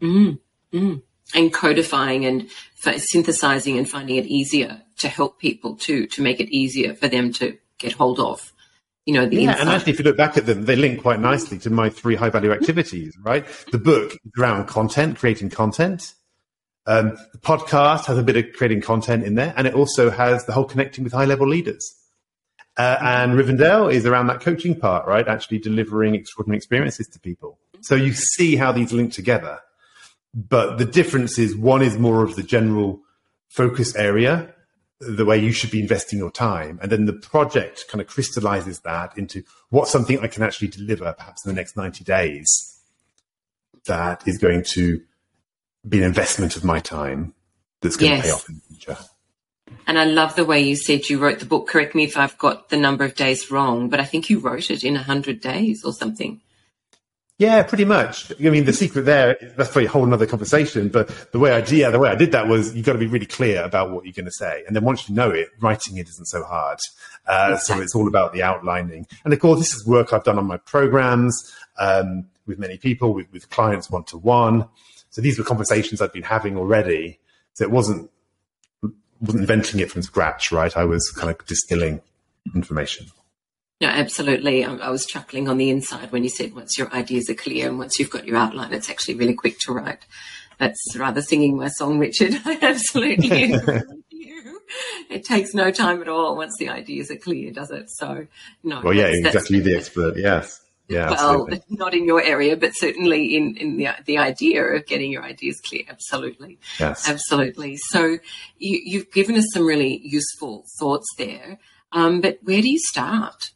Mm, 0.00 0.38
mm. 0.72 1.02
And 1.34 1.52
codifying 1.52 2.24
and 2.24 2.48
synthesizing 2.96 3.76
and 3.76 3.88
finding 3.88 4.16
it 4.16 4.26
easier 4.26 4.80
to 4.96 5.08
help 5.08 5.38
people 5.38 5.76
to 5.76 6.06
to 6.06 6.22
make 6.22 6.40
it 6.40 6.48
easier 6.48 6.94
for 6.94 7.08
them 7.08 7.34
to 7.34 7.58
get 7.78 7.92
hold 7.92 8.18
of 8.18 8.52
you 9.08 9.14
know, 9.14 9.22
yeah, 9.22 9.56
and 9.58 9.70
actually, 9.70 9.92
if 9.92 9.98
you 10.00 10.04
look 10.04 10.18
back 10.18 10.36
at 10.36 10.44
them, 10.44 10.66
they 10.66 10.76
link 10.76 11.00
quite 11.00 11.18
nicely 11.18 11.58
to 11.60 11.70
my 11.70 11.88
three 11.88 12.14
high 12.14 12.28
value 12.28 12.52
activities, 12.52 13.16
right? 13.22 13.46
The 13.72 13.78
book 13.78 14.12
is 14.12 14.32
around 14.38 14.66
content, 14.66 15.16
creating 15.16 15.48
content. 15.48 16.12
Um, 16.84 17.16
the 17.32 17.38
podcast 17.38 18.04
has 18.04 18.18
a 18.18 18.22
bit 18.22 18.36
of 18.36 18.52
creating 18.54 18.82
content 18.82 19.24
in 19.24 19.34
there, 19.34 19.54
and 19.56 19.66
it 19.66 19.72
also 19.72 20.10
has 20.10 20.44
the 20.44 20.52
whole 20.52 20.66
connecting 20.66 21.04
with 21.04 21.14
high 21.14 21.24
level 21.24 21.48
leaders. 21.48 21.90
Uh, 22.76 22.98
and 23.00 23.32
Rivendell 23.32 23.90
is 23.90 24.04
around 24.04 24.26
that 24.26 24.42
coaching 24.42 24.78
part, 24.78 25.06
right? 25.06 25.26
Actually 25.26 25.60
delivering 25.60 26.14
extraordinary 26.14 26.58
experiences 26.58 27.08
to 27.08 27.18
people. 27.18 27.58
So 27.80 27.94
you 27.94 28.12
see 28.12 28.56
how 28.56 28.72
these 28.72 28.92
link 28.92 29.14
together. 29.14 29.60
But 30.34 30.76
the 30.76 30.84
difference 30.84 31.38
is 31.38 31.56
one 31.56 31.80
is 31.80 31.96
more 31.96 32.22
of 32.24 32.36
the 32.36 32.42
general 32.42 33.00
focus 33.48 33.96
area 33.96 34.54
the 35.00 35.24
way 35.24 35.38
you 35.38 35.52
should 35.52 35.70
be 35.70 35.80
investing 35.80 36.18
your 36.18 36.30
time. 36.30 36.78
And 36.82 36.90
then 36.90 37.04
the 37.06 37.12
project 37.12 37.86
kind 37.88 38.00
of 38.00 38.08
crystallizes 38.08 38.80
that 38.80 39.16
into 39.16 39.44
what's 39.70 39.90
something 39.90 40.18
I 40.20 40.26
can 40.26 40.42
actually 40.42 40.68
deliver 40.68 41.12
perhaps 41.12 41.44
in 41.44 41.50
the 41.50 41.54
next 41.54 41.76
90 41.76 42.04
days 42.04 42.80
that 43.86 44.26
is 44.26 44.38
going 44.38 44.64
to 44.70 45.00
be 45.88 45.98
an 45.98 46.04
investment 46.04 46.56
of 46.56 46.64
my 46.64 46.80
time 46.80 47.34
that's 47.80 47.96
going 47.96 48.12
yes. 48.12 48.22
to 48.22 48.26
pay 48.26 48.32
off 48.32 48.48
in 48.48 48.56
the 48.56 48.74
future. 48.74 48.96
And 49.86 49.98
I 49.98 50.04
love 50.04 50.34
the 50.34 50.44
way 50.44 50.60
you 50.60 50.76
said 50.76 51.08
you 51.08 51.18
wrote 51.18 51.38
the 51.38 51.46
book. 51.46 51.68
Correct 51.68 51.94
me 51.94 52.04
if 52.04 52.16
I've 52.16 52.36
got 52.38 52.68
the 52.68 52.76
number 52.76 53.04
of 53.04 53.14
days 53.14 53.50
wrong, 53.50 53.88
but 53.88 54.00
I 54.00 54.04
think 54.04 54.28
you 54.28 54.38
wrote 54.38 54.70
it 54.70 54.82
in 54.82 54.94
100 54.94 55.40
days 55.40 55.84
or 55.84 55.92
something. 55.92 56.40
Yeah, 57.38 57.62
pretty 57.62 57.84
much. 57.84 58.32
I 58.32 58.50
mean, 58.50 58.64
the 58.64 58.72
secret 58.72 59.02
there, 59.04 59.36
that's 59.56 59.70
for 59.70 59.80
a 59.80 59.86
whole 59.86 60.12
other 60.12 60.26
conversation. 60.26 60.88
But 60.88 61.30
the 61.30 61.38
way 61.38 61.52
I 61.52 61.60
did, 61.60 61.78
yeah, 61.78 61.90
the 61.90 62.00
way 62.00 62.10
I 62.10 62.16
did 62.16 62.32
that 62.32 62.48
was 62.48 62.74
you've 62.74 62.84
got 62.84 62.94
to 62.94 62.98
be 62.98 63.06
really 63.06 63.26
clear 63.26 63.62
about 63.62 63.92
what 63.92 64.04
you're 64.04 64.12
going 64.12 64.24
to 64.24 64.32
say. 64.32 64.64
And 64.66 64.74
then 64.74 64.82
once 64.82 65.08
you 65.08 65.14
know 65.14 65.30
it, 65.30 65.48
writing 65.60 65.98
it 65.98 66.08
isn't 66.08 66.26
so 66.26 66.42
hard. 66.42 66.80
Uh. 67.28 67.56
So 67.58 67.80
it's 67.80 67.94
all 67.94 68.08
about 68.08 68.32
the 68.32 68.42
outlining. 68.42 69.06
And 69.24 69.32
of 69.32 69.38
course, 69.38 69.60
this 69.60 69.72
is 69.72 69.86
work 69.86 70.12
I've 70.12 70.24
done 70.24 70.36
on 70.36 70.46
my 70.46 70.56
programs, 70.56 71.54
um, 71.78 72.26
with 72.46 72.58
many 72.58 72.76
people, 72.76 73.14
with, 73.14 73.32
with 73.32 73.48
clients 73.50 73.88
one 73.88 74.02
to 74.04 74.18
one. 74.18 74.66
So 75.10 75.22
these 75.22 75.38
were 75.38 75.44
conversations 75.44 76.02
I'd 76.02 76.12
been 76.12 76.24
having 76.24 76.56
already. 76.56 77.20
So 77.54 77.62
it 77.62 77.70
wasn't, 77.70 78.10
wasn't 79.20 79.42
inventing 79.42 79.78
it 79.78 79.92
from 79.92 80.02
scratch, 80.02 80.50
right? 80.50 80.76
I 80.76 80.84
was 80.84 81.08
kind 81.10 81.30
of 81.30 81.46
distilling 81.46 82.00
information. 82.52 83.06
No, 83.80 83.88
absolutely. 83.88 84.64
I, 84.64 84.74
I, 84.74 84.90
was 84.90 85.06
chuckling 85.06 85.48
on 85.48 85.56
the 85.56 85.70
inside 85.70 86.10
when 86.10 86.24
you 86.24 86.30
said 86.30 86.54
once 86.54 86.76
your 86.76 86.92
ideas 86.92 87.30
are 87.30 87.34
clear 87.34 87.68
and 87.68 87.78
once 87.78 87.98
you've 87.98 88.10
got 88.10 88.26
your 88.26 88.36
outline, 88.36 88.72
it's 88.72 88.90
actually 88.90 89.14
really 89.14 89.34
quick 89.34 89.58
to 89.60 89.72
write. 89.72 90.04
That's 90.58 90.96
rather 90.96 91.22
singing 91.22 91.56
my 91.56 91.68
song, 91.68 92.00
Richard. 92.00 92.40
I 92.44 92.58
absolutely 92.60 93.28
agree 93.52 93.74
with 93.76 93.84
you. 94.10 94.60
It 95.08 95.24
takes 95.24 95.54
no 95.54 95.70
time 95.70 96.02
at 96.02 96.08
all 96.08 96.36
once 96.36 96.56
the 96.58 96.68
ideas 96.70 97.10
are 97.12 97.16
clear, 97.16 97.52
does 97.52 97.70
it? 97.70 97.88
So, 97.88 98.26
no. 98.64 98.80
Well, 98.82 98.94
yeah, 98.94 99.06
exactly 99.06 99.60
the 99.60 99.76
expert. 99.76 100.16
Yes. 100.16 100.60
Yeah, 100.88 101.10
well, 101.10 101.42
absolutely. 101.42 101.62
not 101.70 101.94
in 101.94 102.04
your 102.06 102.22
area, 102.22 102.56
but 102.56 102.72
certainly 102.74 103.36
in, 103.36 103.56
in 103.58 103.76
the, 103.76 103.88
the 104.06 104.18
idea 104.18 104.64
of 104.64 104.86
getting 104.86 105.12
your 105.12 105.22
ideas 105.22 105.60
clear. 105.60 105.82
Absolutely. 105.88 106.58
Yes. 106.80 107.08
Absolutely. 107.08 107.76
So 107.76 108.18
you, 108.56 108.80
you've 108.84 109.12
given 109.12 109.36
us 109.36 109.44
some 109.52 109.66
really 109.66 110.00
useful 110.02 110.64
thoughts 110.80 111.06
there. 111.18 111.58
Um, 111.92 112.20
but 112.22 112.38
where 112.42 112.62
do 112.62 112.70
you 112.70 112.78
start? 112.78 113.50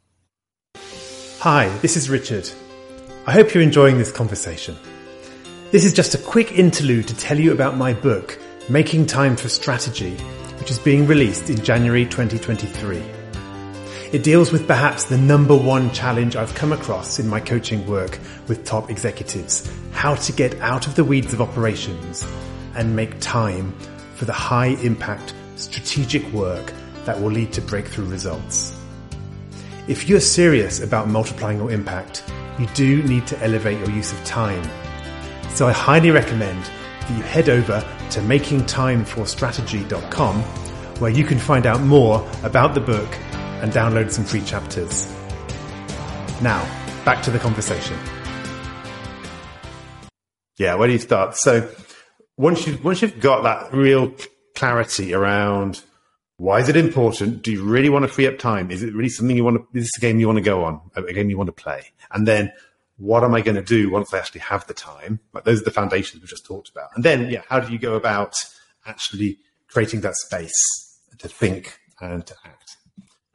Hi, 1.42 1.76
this 1.78 1.96
is 1.96 2.08
Richard. 2.08 2.48
I 3.26 3.32
hope 3.32 3.52
you're 3.52 3.64
enjoying 3.64 3.98
this 3.98 4.12
conversation. 4.12 4.76
This 5.72 5.84
is 5.84 5.92
just 5.92 6.14
a 6.14 6.18
quick 6.18 6.52
interlude 6.52 7.08
to 7.08 7.16
tell 7.16 7.36
you 7.36 7.50
about 7.50 7.76
my 7.76 7.94
book, 7.94 8.38
Making 8.68 9.06
Time 9.06 9.34
for 9.34 9.48
Strategy, 9.48 10.14
which 10.60 10.70
is 10.70 10.78
being 10.78 11.04
released 11.08 11.50
in 11.50 11.56
January 11.64 12.04
2023. 12.04 13.02
It 14.12 14.22
deals 14.22 14.52
with 14.52 14.68
perhaps 14.68 15.06
the 15.06 15.18
number 15.18 15.56
one 15.56 15.90
challenge 15.90 16.36
I've 16.36 16.54
come 16.54 16.70
across 16.70 17.18
in 17.18 17.26
my 17.26 17.40
coaching 17.40 17.84
work 17.88 18.20
with 18.46 18.64
top 18.64 18.88
executives 18.88 19.68
how 19.90 20.14
to 20.14 20.32
get 20.32 20.54
out 20.60 20.86
of 20.86 20.94
the 20.94 21.02
weeds 21.04 21.32
of 21.32 21.40
operations 21.40 22.24
and 22.76 22.94
make 22.94 23.18
time 23.18 23.72
for 24.14 24.26
the 24.26 24.32
high 24.32 24.76
impact 24.84 25.34
strategic 25.56 26.24
work 26.32 26.72
that 27.04 27.20
will 27.20 27.32
lead 27.32 27.52
to 27.54 27.60
breakthrough 27.60 28.06
results. 28.06 28.80
If 29.88 30.08
you're 30.08 30.20
serious 30.20 30.80
about 30.80 31.08
multiplying 31.08 31.58
your 31.58 31.72
impact, 31.72 32.22
you 32.56 32.68
do 32.68 33.02
need 33.02 33.26
to 33.26 33.36
elevate 33.42 33.80
your 33.80 33.90
use 33.90 34.12
of 34.12 34.24
time. 34.24 34.62
So 35.50 35.66
I 35.66 35.72
highly 35.72 36.12
recommend 36.12 36.62
that 37.00 37.10
you 37.10 37.20
head 37.24 37.48
over 37.48 37.80
to 38.10 38.20
makingtimeforstrategy.com 38.20 40.42
where 41.00 41.10
you 41.10 41.24
can 41.24 41.38
find 41.38 41.66
out 41.66 41.80
more 41.80 42.24
about 42.44 42.74
the 42.74 42.80
book 42.80 43.12
and 43.60 43.72
download 43.72 44.12
some 44.12 44.24
free 44.24 44.42
chapters. 44.42 45.12
Now, 46.40 46.64
back 47.04 47.20
to 47.24 47.32
the 47.32 47.40
conversation. 47.40 47.98
Yeah, 50.58 50.76
where 50.76 50.86
do 50.86 50.92
you 50.92 51.00
start? 51.00 51.36
So 51.36 51.68
once 52.36 52.68
you 52.68 52.78
once 52.84 53.02
you've 53.02 53.18
got 53.18 53.42
that 53.42 53.74
real 53.74 54.14
clarity 54.54 55.12
around 55.12 55.82
why 56.42 56.58
is 56.58 56.68
it 56.68 56.74
important? 56.74 57.42
Do 57.42 57.52
you 57.52 57.62
really 57.62 57.88
want 57.88 58.02
to 58.02 58.08
free 58.08 58.26
up 58.26 58.36
time? 58.36 58.72
Is 58.72 58.82
it 58.82 58.92
really 58.92 59.08
something 59.08 59.36
you 59.36 59.44
want 59.44 59.58
to, 59.58 59.78
is 59.78 59.84
this 59.84 59.96
a 59.96 60.00
game 60.00 60.18
you 60.18 60.26
want 60.26 60.38
to 60.38 60.42
go 60.42 60.64
on? 60.64 60.80
A 60.96 61.12
game 61.12 61.30
you 61.30 61.38
want 61.38 61.46
to 61.46 61.52
play? 61.52 61.92
And 62.10 62.26
then 62.26 62.52
what 62.96 63.22
am 63.22 63.32
I 63.32 63.42
going 63.42 63.54
to 63.54 63.62
do 63.62 63.90
once 63.90 64.12
I 64.12 64.18
actually 64.18 64.40
have 64.40 64.66
the 64.66 64.74
time? 64.74 65.20
Like 65.32 65.44
those 65.44 65.60
are 65.60 65.64
the 65.64 65.70
foundations 65.70 66.20
we've 66.20 66.28
just 66.28 66.44
talked 66.44 66.68
about. 66.68 66.90
And 66.96 67.04
then, 67.04 67.30
yeah, 67.30 67.42
how 67.48 67.60
do 67.60 67.72
you 67.72 67.78
go 67.78 67.94
about 67.94 68.34
actually 68.84 69.38
creating 69.68 70.00
that 70.00 70.16
space 70.16 70.52
to 71.18 71.28
think 71.28 71.78
and 72.00 72.26
to 72.26 72.34
act? 72.44 72.76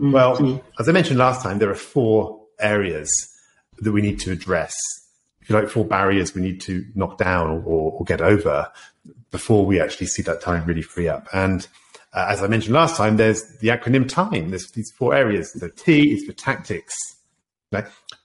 Mm-hmm. 0.02 0.12
Well, 0.12 0.62
as 0.78 0.90
I 0.90 0.92
mentioned 0.92 1.18
last 1.18 1.42
time, 1.42 1.60
there 1.60 1.72
are 1.72 1.76
four 1.76 2.46
areas 2.60 3.10
that 3.80 3.94
we 3.94 4.02
need 4.02 4.20
to 4.20 4.34
address. 4.34 4.76
If 5.40 5.50
you 5.50 5.56
like, 5.56 5.70
four 5.70 5.86
barriers 5.86 6.36
we 6.36 6.42
need 6.42 6.60
to 6.62 6.84
knock 6.94 7.18
down 7.18 7.64
or, 7.64 7.94
or 7.94 8.04
get 8.04 8.20
over 8.20 8.70
before 9.32 9.66
we 9.66 9.80
actually 9.80 10.08
see 10.08 10.24
that 10.24 10.42
time 10.42 10.66
really 10.66 10.82
free 10.82 11.08
up. 11.08 11.30
And 11.32 11.66
uh, 12.14 12.28
as 12.30 12.42
I 12.42 12.48
mentioned 12.48 12.74
last 12.74 12.98
time, 12.98 13.18
there's 13.18 13.44
the 13.60 13.70
acronym 13.70 14.08
TIME. 14.08 14.50
There's 14.50 14.72
these 14.72 14.92
four 14.92 15.14
areas. 15.14 15.52
The 15.54 15.70
T 15.70 16.14
is 16.14 16.26
for 16.26 16.34
tactics. 16.34 16.96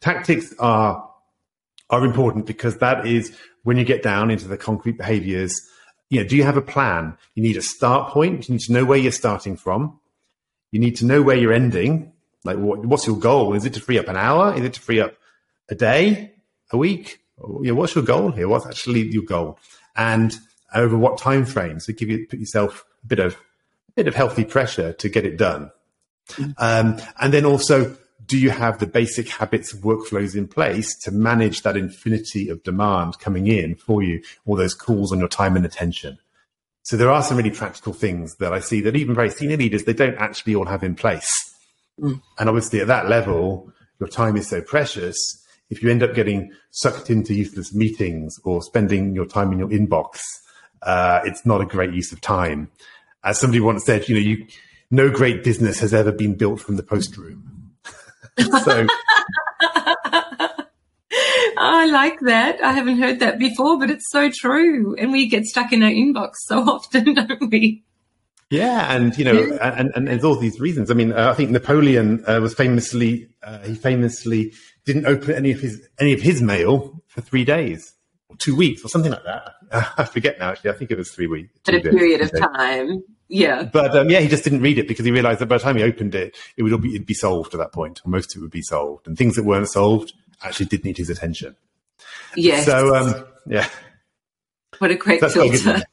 Tactics 0.01 0.55
are 0.59 1.09
are 1.91 2.05
important 2.05 2.47
because 2.47 2.79
that 2.79 3.07
is 3.07 3.37
when 3.65 3.77
you 3.77 3.85
get 3.85 4.03
down 4.03 4.31
into 4.31 4.49
the 4.49 4.57
concrete 4.57 4.97
behaviors. 4.97 5.61
You 6.11 6.23
know, 6.23 6.29
do 6.29 6.37
you 6.37 6.45
have 6.45 6.57
a 6.57 6.63
plan? 6.63 7.17
You 7.35 7.43
need 7.43 7.57
a 7.57 7.63
start 7.63 8.13
point. 8.13 8.49
You 8.49 8.55
need 8.55 8.63
to 8.63 8.73
know 8.73 8.85
where 8.85 8.99
you're 8.99 9.13
starting 9.13 9.57
from. 9.57 9.99
You 10.71 10.81
need 10.81 10.97
to 10.97 11.07
know 11.07 11.23
where 11.23 11.37
you're 11.37 11.53
ending. 11.53 12.13
Like, 12.45 12.59
what, 12.59 12.85
what's 12.85 13.07
your 13.07 13.19
goal? 13.19 13.55
Is 13.55 13.65
it 13.65 13.75
to 13.75 13.81
free 13.81 13.99
up 13.99 14.09
an 14.09 14.17
hour? 14.17 14.55
Is 14.55 14.65
it 14.65 14.75
to 14.75 14.81
free 14.81 15.01
up 15.01 15.15
a 15.69 15.75
day, 15.75 16.33
a 16.71 16.77
week? 16.77 17.21
You 17.39 17.73
know, 17.73 17.75
what's 17.75 17.95
your 17.95 18.05
goal 18.05 18.31
here? 18.31 18.49
What's 18.49 18.67
actually 18.67 19.03
your 19.09 19.25
goal? 19.25 19.59
And 19.97 20.35
over 20.75 20.97
what 20.97 21.19
time 21.19 21.45
frame? 21.45 21.81
So 21.81 21.93
give 21.93 22.09
you 22.09 22.27
put 22.27 22.39
yourself 22.39 22.85
a 23.05 23.07
bit 23.07 23.19
of 23.19 23.37
bit 23.97 24.09
of 24.09 24.15
healthy 24.15 24.45
pressure 24.45 24.93
to 24.95 25.09
get 25.09 25.25
it 25.25 25.37
done. 25.37 25.71
Mm-hmm. 26.31 26.53
Um, 26.59 27.01
and 27.21 27.33
then 27.33 27.45
also 27.45 27.97
do 28.27 28.39
you 28.39 28.51
have 28.51 28.79
the 28.79 28.87
basic 28.87 29.29
habits 29.29 29.73
of 29.73 29.81
workflows 29.81 30.37
in 30.37 30.47
place 30.47 30.97
to 31.01 31.11
manage 31.11 31.63
that 31.63 31.77
infinity 31.77 32.49
of 32.49 32.63
demand 32.63 33.19
coming 33.19 33.47
in 33.47 33.75
for 33.75 34.03
you, 34.03 34.23
all 34.47 34.57
those 34.57 34.75
calls 34.75 35.13
on 35.13 35.19
your 35.19 35.29
time 35.29 35.57
and 35.57 35.67
attention? 35.67 36.19
So 36.85 36.97
there 36.97 37.11
are 37.11 37.23
some 37.23 37.37
really 37.37 37.51
practical 37.51 37.93
things 37.93 38.37
that 38.37 38.53
I 38.53 38.61
see 38.61 38.81
that 38.83 38.97
even 38.97 39.15
very 39.15 39.31
senior 39.31 39.57
leaders, 39.57 39.85
they 39.85 39.93
don't 39.93 40.17
actually 40.17 40.55
all 40.55 40.67
have 40.67 40.83
in 40.83 40.95
place. 40.95 41.31
Mm. 42.01 42.21
And 42.39 42.49
obviously 42.49 42.81
at 42.81 42.89
that 42.89 43.09
level, 43.09 43.73
your 44.01 44.09
time 44.09 44.37
is 44.37 44.49
so 44.49 44.63
precious. 44.63 45.17
If 45.71 45.83
you 45.83 45.91
end 45.91 46.03
up 46.03 46.15
getting 46.15 46.53
sucked 46.71 47.09
into 47.11 47.35
useless 47.35 47.75
meetings 47.75 48.35
or 48.45 48.63
spending 48.63 49.15
your 49.15 49.27
time 49.27 49.53
in 49.53 49.59
your 49.59 49.69
inbox, 49.69 50.21
uh, 50.83 51.21
it's 51.25 51.47
not 51.47 51.61
a 51.61 51.67
great 51.67 51.93
use 51.93 52.13
of 52.13 52.21
time. 52.21 52.71
As 53.25 53.39
somebody 53.39 53.61
once 53.61 53.85
said, 53.85 54.09
you 54.09 54.15
know, 54.15 54.21
you, 54.21 54.47
no 54.91 55.11
great 55.11 55.45
business 55.45 55.81
has 55.81 55.95
ever 55.95 56.13
been 56.13 56.35
built 56.35 56.61
from 56.61 56.77
the 56.77 56.83
post 56.83 57.17
room. 57.17 57.73
so. 58.65 58.87
I 61.65 61.87
like 61.87 62.19
that. 62.21 62.63
I 62.63 62.73
haven't 62.73 62.99
heard 62.99 63.21
that 63.21 63.39
before, 63.39 63.79
but 63.79 63.91
it's 63.91 64.11
so 64.11 64.31
true. 64.31 64.97
And 64.97 65.13
we 65.13 65.29
get 65.29 65.45
stuck 65.45 65.73
in 65.73 65.83
our 65.83 65.91
inbox 65.91 66.33
so 66.47 66.59
often, 66.61 67.15
don't 67.15 67.51
we? 67.51 67.85
Yeah, 68.51 68.95
and 68.95 69.17
you 69.17 69.25
know, 69.25 69.33
yeah. 69.33 69.75
and, 69.79 69.91
and, 69.95 70.09
there's 70.09 70.25
all 70.25 70.37
these 70.37 70.61
reasons. 70.61 70.91
I 70.91 70.95
mean, 70.95 71.13
uh, 71.13 71.31
I 71.31 71.35
think 71.35 71.51
Napoleon 71.51 72.23
uh, 72.27 72.39
was 72.43 72.53
famously 72.53 73.29
uh, 73.43 73.61
he 73.61 73.75
famously 73.75 74.53
didn't 74.85 75.07
open 75.07 75.35
any 75.35 75.53
of 75.53 75.61
his 75.61 75.89
any 75.99 76.13
of 76.13 76.21
his 76.21 76.43
mail 76.43 77.01
for 77.07 77.23
three 77.23 77.45
days 77.45 77.95
two 78.39 78.57
weeks 78.57 78.85
or 78.85 78.89
something 78.89 79.13
like 79.13 79.25
that. 79.25 79.55
I 79.99 80.05
forget 80.05 80.39
now. 80.39 80.51
Actually, 80.51 80.71
I 80.71 80.75
think 80.75 80.91
it 80.91 80.99
was 80.99 81.11
three 81.11 81.27
weeks. 81.27 81.51
At 81.67 81.75
a 81.75 81.81
period 81.81 82.21
of 82.21 82.33
time. 82.39 83.03
Yeah. 83.29 83.63
But 83.65 83.97
um, 83.97 84.11
yeah, 84.11 84.21
he 84.21 84.29
just 84.29 84.45
didn't 84.45 84.61
read 84.61 84.79
it 84.79 84.87
because 84.87 85.05
he 85.05 85.11
realized 85.11 85.41
that 85.41 85.47
by 85.47 85.57
the 85.57 85.63
time 85.65 85.77
he 85.77 85.83
opened 85.83 86.15
it, 86.15 86.37
it 86.57 86.63
would 86.63 86.83
be, 86.83 86.95
it'd 86.95 87.07
be 87.07 87.15
solved 87.15 87.55
at 87.55 87.59
that 87.59 87.73
point, 87.73 88.01
or 88.05 88.11
most 88.11 88.35
of 88.35 88.41
it 88.41 88.43
would 88.43 88.51
be 88.51 88.63
solved. 88.63 89.07
And 89.07 89.17
things 89.17 89.37
that 89.37 89.45
weren't 89.45 89.69
solved 89.69 90.13
actually 90.43 90.67
did 90.67 90.85
need 90.85 90.99
his 90.99 91.09
attention. 91.09 91.57
Yes. 92.37 92.67
So, 92.67 92.95
um, 92.95 93.25
yeah. 93.47 93.69
What 94.79 94.91
a 94.91 94.97
great 94.97 95.21
filter. 95.21 95.83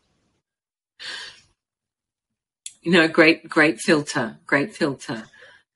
You 2.81 2.93
know, 2.93 3.10
great, 3.10 3.48
great 3.48 3.79
filter, 3.81 4.39
great 4.48 4.74
filter. 4.74 5.25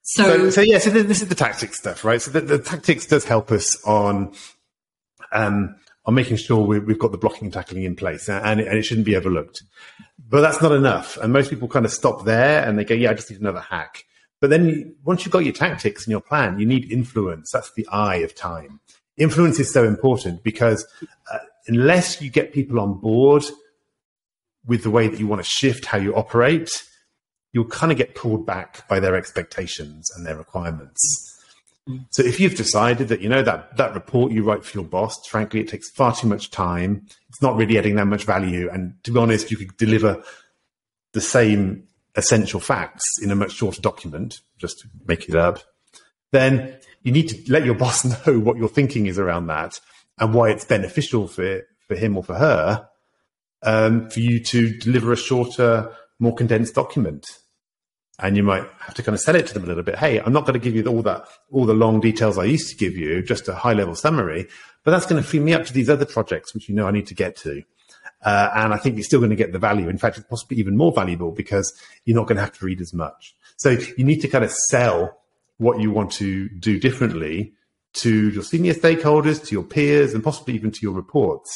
So, 0.03 0.24
so, 0.24 0.50
so 0.50 0.62
yeah, 0.62 0.77
so 0.79 0.89
this 0.89 1.22
is 1.22 1.27
the 1.27 1.36
tactics 1.36 1.77
stuff, 1.77 2.05
right? 2.05 2.22
So 2.22 2.32
the, 2.32 2.39
the 2.39 2.60
tactics 2.60 3.06
does 3.06 3.26
help 3.26 3.52
us 3.52 3.84
on, 3.84 4.34
um, 5.34 5.76
on 6.06 6.13
making 6.13 6.38
sure 6.38 6.66
we, 6.66 6.76
have 6.78 7.00
got 7.00 7.12
the 7.12 7.18
blocking 7.18 7.46
and 7.46 7.54
tackling 7.54 7.84
in 7.84 7.96
place 7.96 8.28
and 8.28 8.60
it, 8.60 8.68
and 8.68 8.78
it 8.78 8.84
shouldn't 8.84 9.06
be 9.06 9.16
overlooked. 9.16 9.63
But 10.28 10.42
that's 10.42 10.62
not 10.62 10.72
enough. 10.72 11.18
And 11.18 11.32
most 11.32 11.50
people 11.50 11.68
kind 11.68 11.86
of 11.86 11.94
stop 11.94 12.26
there 12.26 12.68
and 12.68 12.78
they 12.78 12.84
go, 12.84 12.96
yeah, 12.96 13.12
I 13.12 13.13
just 13.13 13.30
need 13.30 13.39
another 13.39 13.62
hack. 13.62 14.06
But 14.42 14.50
then 14.50 14.96
once 15.06 15.24
you've 15.24 15.32
got 15.32 15.46
your 15.46 15.54
tactics 15.54 16.04
and 16.06 16.12
your 16.12 16.22
plan, 16.22 16.60
you 16.60 16.66
need 16.66 16.92
influence. 16.92 17.52
That's 17.52 17.72
the 17.74 17.88
I 17.88 18.18
of 18.18 18.36
time. 18.36 18.82
Influence 19.16 19.60
is 19.60 19.72
so 19.72 19.86
important 19.86 20.44
because 20.44 20.86
uh, 21.32 21.38
unless 21.68 22.22
you 22.22 22.30
get 22.30 22.52
people 22.52 22.80
on 22.80 23.00
board 23.00 23.46
with 24.66 24.84
the 24.84 24.89
way 24.89 25.08
that 25.08 25.20
you 25.20 25.28
want 25.28 25.42
to 25.42 25.50
shift 25.50 25.86
how 25.86 25.98
you 25.98 26.16
operate, 26.16 26.84
you'll 27.54 27.66
kind 27.66 27.92
of 27.92 27.98
get 27.98 28.16
pulled 28.16 28.46
back 28.46 28.88
by 28.89 29.00
their 29.00 29.16
expectations 29.16 30.10
and 30.16 30.26
their 30.26 30.36
requirements. 30.36 31.33
So 32.12 32.24
if 32.24 32.39
you've 32.39 32.56
decided 32.56 33.10
that, 33.10 33.22
you 33.22 33.28
know, 33.28 33.41
that, 33.41 33.76
that 33.76 33.93
report 33.93 34.32
you 34.32 34.43
write 34.43 34.63
for 34.63 34.78
your 34.78 34.88
boss, 34.88 35.26
frankly, 35.28 35.60
it 35.60 35.67
takes 35.67 35.89
far 35.89 36.15
too 36.15 36.28
much 36.28 36.50
time. 36.50 37.06
It's 37.30 37.41
not 37.41 37.58
really 37.58 37.78
adding 37.78 37.96
that 37.96 38.06
much 38.06 38.24
value. 38.24 38.69
And 38.72 38.93
to 39.04 39.12
be 39.12 39.19
honest, 39.19 39.52
you 39.52 39.58
could 39.58 39.76
deliver 39.76 40.24
the 41.12 41.22
same 41.22 41.88
essential 42.15 42.60
facts 42.60 43.04
in 43.22 43.32
a 43.32 43.36
much 43.36 43.52
shorter 43.52 43.82
document, 43.82 44.39
just 44.58 44.80
to 44.80 44.88
make 45.06 45.28
it 45.28 45.36
up. 45.36 45.60
Then 46.32 46.78
you 47.02 47.12
need 47.12 47.28
to 47.30 47.52
let 47.52 47.65
your 47.65 47.76
boss 47.76 48.06
know 48.06 48.39
what 48.39 48.58
your 48.58 48.69
thinking 48.69 49.08
is 49.08 49.19
around 49.19 49.48
that 49.48 49.80
and 50.17 50.34
why 50.34 50.52
it's 50.52 50.65
beneficial 50.65 51.28
for, 51.28 51.63
for 51.88 51.96
him 51.96 52.15
or 52.15 52.24
for 52.24 52.36
her, 52.36 52.88
um, 53.62 54.10
for 54.10 54.22
you 54.22 54.41
to 54.46 54.78
deliver 54.78 55.12
a 55.12 55.17
shorter, 55.17 55.91
more 56.19 56.34
condensed 56.34 56.76
document 56.76 57.26
and 58.19 58.38
you 58.38 58.43
might 58.43 58.63
have 58.80 58.93
to 58.95 59.04
kind 59.04 59.15
of 59.15 59.21
sell 59.21 59.36
it 59.36 59.47
to 59.47 59.54
them 59.54 59.63
a 59.63 59.67
little 59.67 59.84
bit. 59.84 59.97
Hey, 59.97 60.19
I'm 60.19 60.34
not 60.34 60.45
going 60.45 60.54
to 60.54 60.60
give 60.60 60.76
you 60.76 60.86
all 60.86 61.02
that, 61.02 61.28
all 61.52 61.65
the 61.65 61.73
long 61.73 61.99
details 61.99 62.38
I 62.38 62.45
used 62.45 62.69
to 62.69 62.76
give 62.76 62.95
you, 62.95 63.23
just 63.23 63.47
a 63.47 63.56
high 63.56 63.73
level 63.73 63.95
summary, 63.95 64.47
but 64.84 64.91
that's 64.91 65.06
going 65.06 65.21
to 65.21 65.28
free 65.28 65.39
me 65.39 65.54
up 65.54 65.65
to 65.65 65.73
these 65.73 65.89
other 65.89 66.06
projects, 66.06 66.54
which 66.54 66.69
you 66.69 66.76
know 66.76 66.88
I 66.88 66.91
need 66.91 67.08
to 67.08 67.15
get 67.15 67.36
to. 67.38 67.63
Uh, 68.23 68.49
and 68.56 68.73
I 68.73 68.78
think 68.78 68.95
you're 68.95 69.04
still 69.04 69.19
going 69.19 69.32
to 69.32 69.36
get 69.36 69.52
the 69.52 69.60
value. 69.60 69.89
In 69.89 69.97
fact, 69.97 70.17
it's 70.17 70.28
possibly 70.28 70.58
even 70.58 70.78
more 70.78 70.93
valuable 70.93 71.32
because 71.32 71.73
you're 72.06 72.15
not 72.15 72.28
going 72.28 72.38
to 72.38 72.43
have 72.43 72.58
to 72.60 72.65
read 72.65 72.80
as 72.80 72.93
much. 72.93 73.36
So 73.58 73.71
you 73.97 74.04
need 74.04 74.21
to 74.21 74.28
kind 74.28 74.43
of 74.43 74.52
sell 74.52 75.17
what 75.58 75.80
you 75.80 75.91
want 75.91 76.12
to 76.13 76.49
do 76.49 76.80
differently 76.80 77.54
to 77.93 78.30
your 78.30 78.43
senior 78.43 78.73
stakeholders, 78.73 79.45
to 79.45 79.52
your 79.54 79.63
peers, 79.63 80.13
and 80.13 80.23
possibly 80.23 80.54
even 80.56 80.71
to 80.71 80.80
your 80.82 80.93
reports. 80.93 81.52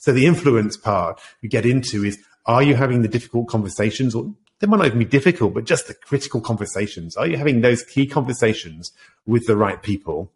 So 0.00 0.12
the 0.12 0.26
influence 0.26 0.76
part 0.76 1.20
we 1.42 1.48
get 1.48 1.66
into 1.66 2.04
is, 2.04 2.18
are 2.46 2.62
you 2.62 2.74
having 2.74 3.02
the 3.02 3.08
difficult 3.08 3.48
conversations 3.48 4.14
or 4.14 4.34
they 4.60 4.66
might 4.66 4.78
not 4.78 4.86
even 4.86 4.98
be 4.98 5.04
difficult, 5.04 5.54
but 5.54 5.64
just 5.64 5.86
the 5.86 5.94
critical 5.94 6.40
conversations. 6.40 7.16
Are 7.16 7.26
you 7.26 7.36
having 7.36 7.60
those 7.60 7.82
key 7.82 8.06
conversations 8.06 8.92
with 9.26 9.46
the 9.46 9.56
right 9.56 9.82
people 9.82 10.32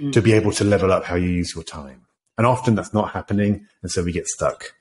mm. 0.00 0.12
to 0.12 0.20
be 0.20 0.32
able 0.32 0.52
to 0.52 0.64
level 0.64 0.92
up 0.92 1.04
how 1.04 1.14
you 1.14 1.28
use 1.28 1.54
your 1.54 1.64
time? 1.64 2.06
And 2.36 2.46
often 2.46 2.74
that's 2.74 2.92
not 2.92 3.12
happening. 3.12 3.66
And 3.82 3.90
so 3.90 4.02
we 4.02 4.12
get 4.12 4.26
stuck. 4.26 4.74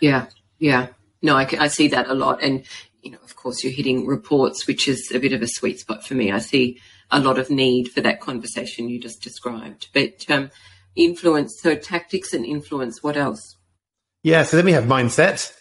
Yeah. 0.00 0.26
Yeah. 0.58 0.88
No, 1.22 1.36
I, 1.36 1.48
I 1.58 1.68
see 1.68 1.88
that 1.88 2.08
a 2.08 2.14
lot. 2.14 2.42
And, 2.42 2.64
you 3.02 3.10
know, 3.10 3.18
of 3.24 3.34
course, 3.34 3.64
you're 3.64 3.72
hitting 3.72 4.06
reports, 4.06 4.66
which 4.66 4.86
is 4.86 5.10
a 5.12 5.18
bit 5.18 5.32
of 5.32 5.42
a 5.42 5.48
sweet 5.48 5.80
spot 5.80 6.06
for 6.06 6.14
me. 6.14 6.30
I 6.30 6.38
see 6.38 6.80
a 7.10 7.18
lot 7.18 7.38
of 7.38 7.50
need 7.50 7.90
for 7.90 8.00
that 8.02 8.20
conversation 8.20 8.88
you 8.88 9.00
just 9.00 9.22
described. 9.22 9.88
But 9.92 10.24
um, 10.30 10.50
influence, 10.94 11.58
so 11.60 11.74
tactics 11.74 12.32
and 12.32 12.44
influence, 12.44 13.02
what 13.02 13.16
else? 13.16 13.56
Yeah, 14.22 14.44
so 14.44 14.56
then 14.56 14.66
we 14.66 14.72
have 14.72 14.84
mindset. 14.84 15.52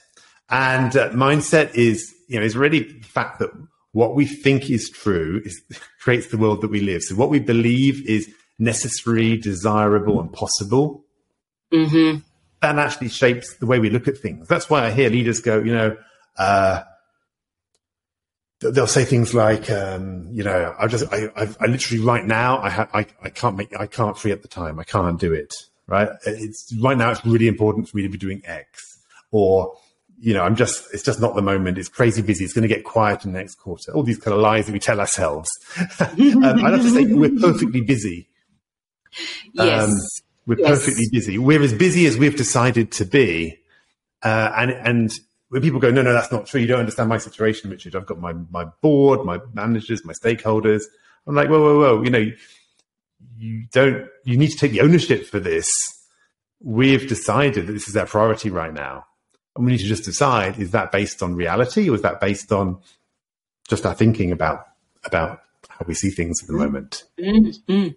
And 0.50 0.96
uh, 0.96 1.10
mindset 1.12 1.74
is, 1.76 2.14
you 2.28 2.40
know, 2.40 2.46
is 2.46 2.56
really 2.56 2.84
the 2.84 3.08
fact 3.08 3.40
that 3.40 3.50
what 3.92 4.16
we 4.16 4.26
think 4.26 4.70
is 4.70 4.90
true 4.90 5.42
is 5.46 5.62
creates 6.02 6.28
the 6.28 6.38
world 6.38 6.62
that 6.62 6.70
we 6.72 6.82
live. 6.82 7.02
So 7.04 7.16
what 7.16 7.30
we 7.30 7.40
believe 7.40 8.08
is 8.08 8.30
necessary, 8.60 9.38
desirable, 9.38 10.20
and 10.20 10.32
possible. 10.32 11.06
Mm-hmm. 11.72 12.20
That 12.62 12.80
actually 12.80 13.10
shapes 13.10 13.58
the 13.58 13.66
way 13.66 13.80
we 13.80 13.90
look 13.90 14.08
at 14.08 14.18
things. 14.18 14.48
That's 14.48 14.70
why 14.70 14.86
I 14.86 14.92
hear 14.92 15.10
leaders 15.10 15.42
go, 15.42 15.60
you 15.60 15.74
know, 15.74 15.98
uh, 16.38 16.84
they'll 18.60 18.88
say 18.88 19.04
things 19.04 19.34
like, 19.34 19.70
um, 19.70 20.30
you 20.32 20.44
know, 20.44 20.74
I 20.80 20.88
just, 20.88 21.12
I, 21.12 21.30
I, 21.36 21.50
I 21.60 21.66
literally 21.66 22.04
right 22.04 22.26
now, 22.26 22.62
I, 22.62 22.70
ha- 22.70 22.90
I, 22.94 23.06
I 23.22 23.30
can't 23.30 23.58
make, 23.58 23.78
I 23.78 23.88
can't 23.88 24.18
free 24.18 24.32
up 24.32 24.42
the 24.42 24.48
time. 24.48 24.80
I 24.80 24.84
can't 24.84 25.20
do 25.20 25.34
it. 25.34 25.54
Right. 25.86 26.10
It's 26.26 26.74
right 26.82 26.98
now. 26.98 27.12
It's 27.12 27.26
really 27.26 27.50
important 27.50 27.90
for 27.90 27.98
me 27.98 28.04
to 28.04 28.10
be 28.10 28.18
doing 28.18 28.42
X 28.46 29.00
or 29.32 29.76
you 30.20 30.34
know, 30.34 30.44
I'm 30.44 30.56
just, 30.56 30.94
it's 30.94 31.04
just 31.04 31.20
not 31.20 31.36
the 31.36 31.42
moment. 31.42 31.78
It's 31.78 31.90
crazy 31.90 32.22
busy. 32.22 32.46
It's 32.46 32.54
going 32.54 32.68
to 32.68 32.74
get 32.74 32.84
quiet 32.84 33.26
in 33.26 33.34
the 33.34 33.40
next 33.40 33.56
quarter. 33.56 33.92
All 33.94 34.04
these 34.04 34.18
kind 34.18 34.34
of 34.34 34.42
lies 34.42 34.68
that 34.68 34.72
we 34.72 34.80
tell 34.80 35.00
ourselves. 35.00 35.50
um, 36.00 36.44
I'd 36.44 36.74
have 36.74 36.82
to 36.82 36.90
say 36.90 37.06
we're 37.06 37.40
perfectly 37.40 37.82
busy. 37.82 38.30
Yes. 39.54 39.84
Um, 39.84 39.96
we're 40.46 40.60
yes. 40.60 40.70
perfectly 40.70 41.06
busy. 41.12 41.38
We're 41.38 41.62
as 41.62 41.74
busy 41.74 42.06
as 42.06 42.18
we've 42.18 42.36
decided 42.36 42.92
to 42.94 43.06
be. 43.06 43.60
Uh, 44.22 44.52
and, 44.56 44.72
and 44.72 45.14
when 45.50 45.62
people 45.62 45.80
go, 45.80 45.92
no, 45.92 46.02
no, 46.02 46.14
that's 46.14 46.32
not 46.32 46.46
true. 46.46 46.62
You 46.62 46.68
don't 46.68 46.80
understand 46.80 47.10
my 47.10 47.18
situation, 47.18 47.70
Richard. 47.70 47.96
I've 47.96 48.06
got 48.06 48.20
my, 48.20 48.34
my 48.50 48.66
board, 48.82 49.26
my 49.26 49.40
managers, 49.54 50.06
my 50.06 50.14
stakeholders. 50.14 50.84
I'm 51.28 51.36
like, 51.36 51.50
whoa, 51.50 51.62
whoa, 51.62 51.80
whoa. 51.80 52.04
You 52.04 52.10
know, 52.10 52.32
you 53.38 53.66
don't, 53.72 54.08
you 54.26 54.38
need 54.38 54.52
to 54.52 54.58
take 54.58 54.72
the 54.72 54.82
ownership 54.82 55.26
for 55.26 55.40
this. 55.40 55.70
We've 56.62 57.08
decided 57.08 57.68
that 57.68 57.74
this 57.74 57.88
is 57.88 57.98
our 57.98 58.06
priority 58.06 58.50
right 58.50 58.74
now. 58.74 59.06
And 59.56 59.66
we 59.66 59.74
need 59.74 59.80
to 59.80 59.86
just 59.86 60.06
decide, 60.06 60.58
is 60.60 60.72
that 60.72 60.92
based 60.92 61.22
on 61.22 61.36
reality 61.36 61.90
or 61.90 61.96
is 61.96 62.02
that 62.02 62.20
based 62.20 62.52
on 62.52 62.80
just 63.68 63.86
our 63.86 63.94
thinking 63.94 64.32
about, 64.32 64.66
about 65.04 65.42
how 65.70 65.86
we 65.88 65.94
see 65.94 66.10
things 66.10 66.42
at 66.42 66.48
the 66.48 66.54
moment? 66.54 67.04
Mm-hmm. 67.20 67.90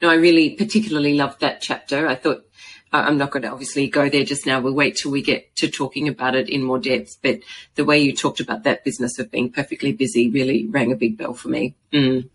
No, 0.00 0.08
I 0.10 0.14
really 0.14 0.50
particularly 0.50 1.14
loved 1.14 1.40
that 1.40 1.60
chapter. 1.60 2.06
I 2.06 2.14
thought 2.14 2.46
I'm 2.94 3.18
not 3.18 3.30
going 3.30 3.42
to 3.42 3.50
obviously 3.50 3.88
go 3.88 4.08
there 4.08 4.24
just 4.24 4.46
now. 4.46 4.60
We'll 4.60 4.74
wait 4.74 4.96
till 4.96 5.10
we 5.10 5.22
get 5.22 5.54
to 5.56 5.70
talking 5.70 6.08
about 6.08 6.34
it 6.34 6.48
in 6.48 6.62
more 6.62 6.78
depth. 6.78 7.18
But 7.22 7.40
the 7.74 7.84
way 7.84 7.98
you 7.98 8.14
talked 8.14 8.40
about 8.40 8.64
that 8.64 8.84
business 8.84 9.18
of 9.18 9.30
being 9.30 9.50
perfectly 9.50 9.92
busy 9.92 10.30
really 10.30 10.66
rang 10.66 10.92
a 10.92 10.96
big 10.96 11.16
bell 11.16 11.34
for 11.34 11.48
me. 11.48 11.74
Mm. 11.92 12.28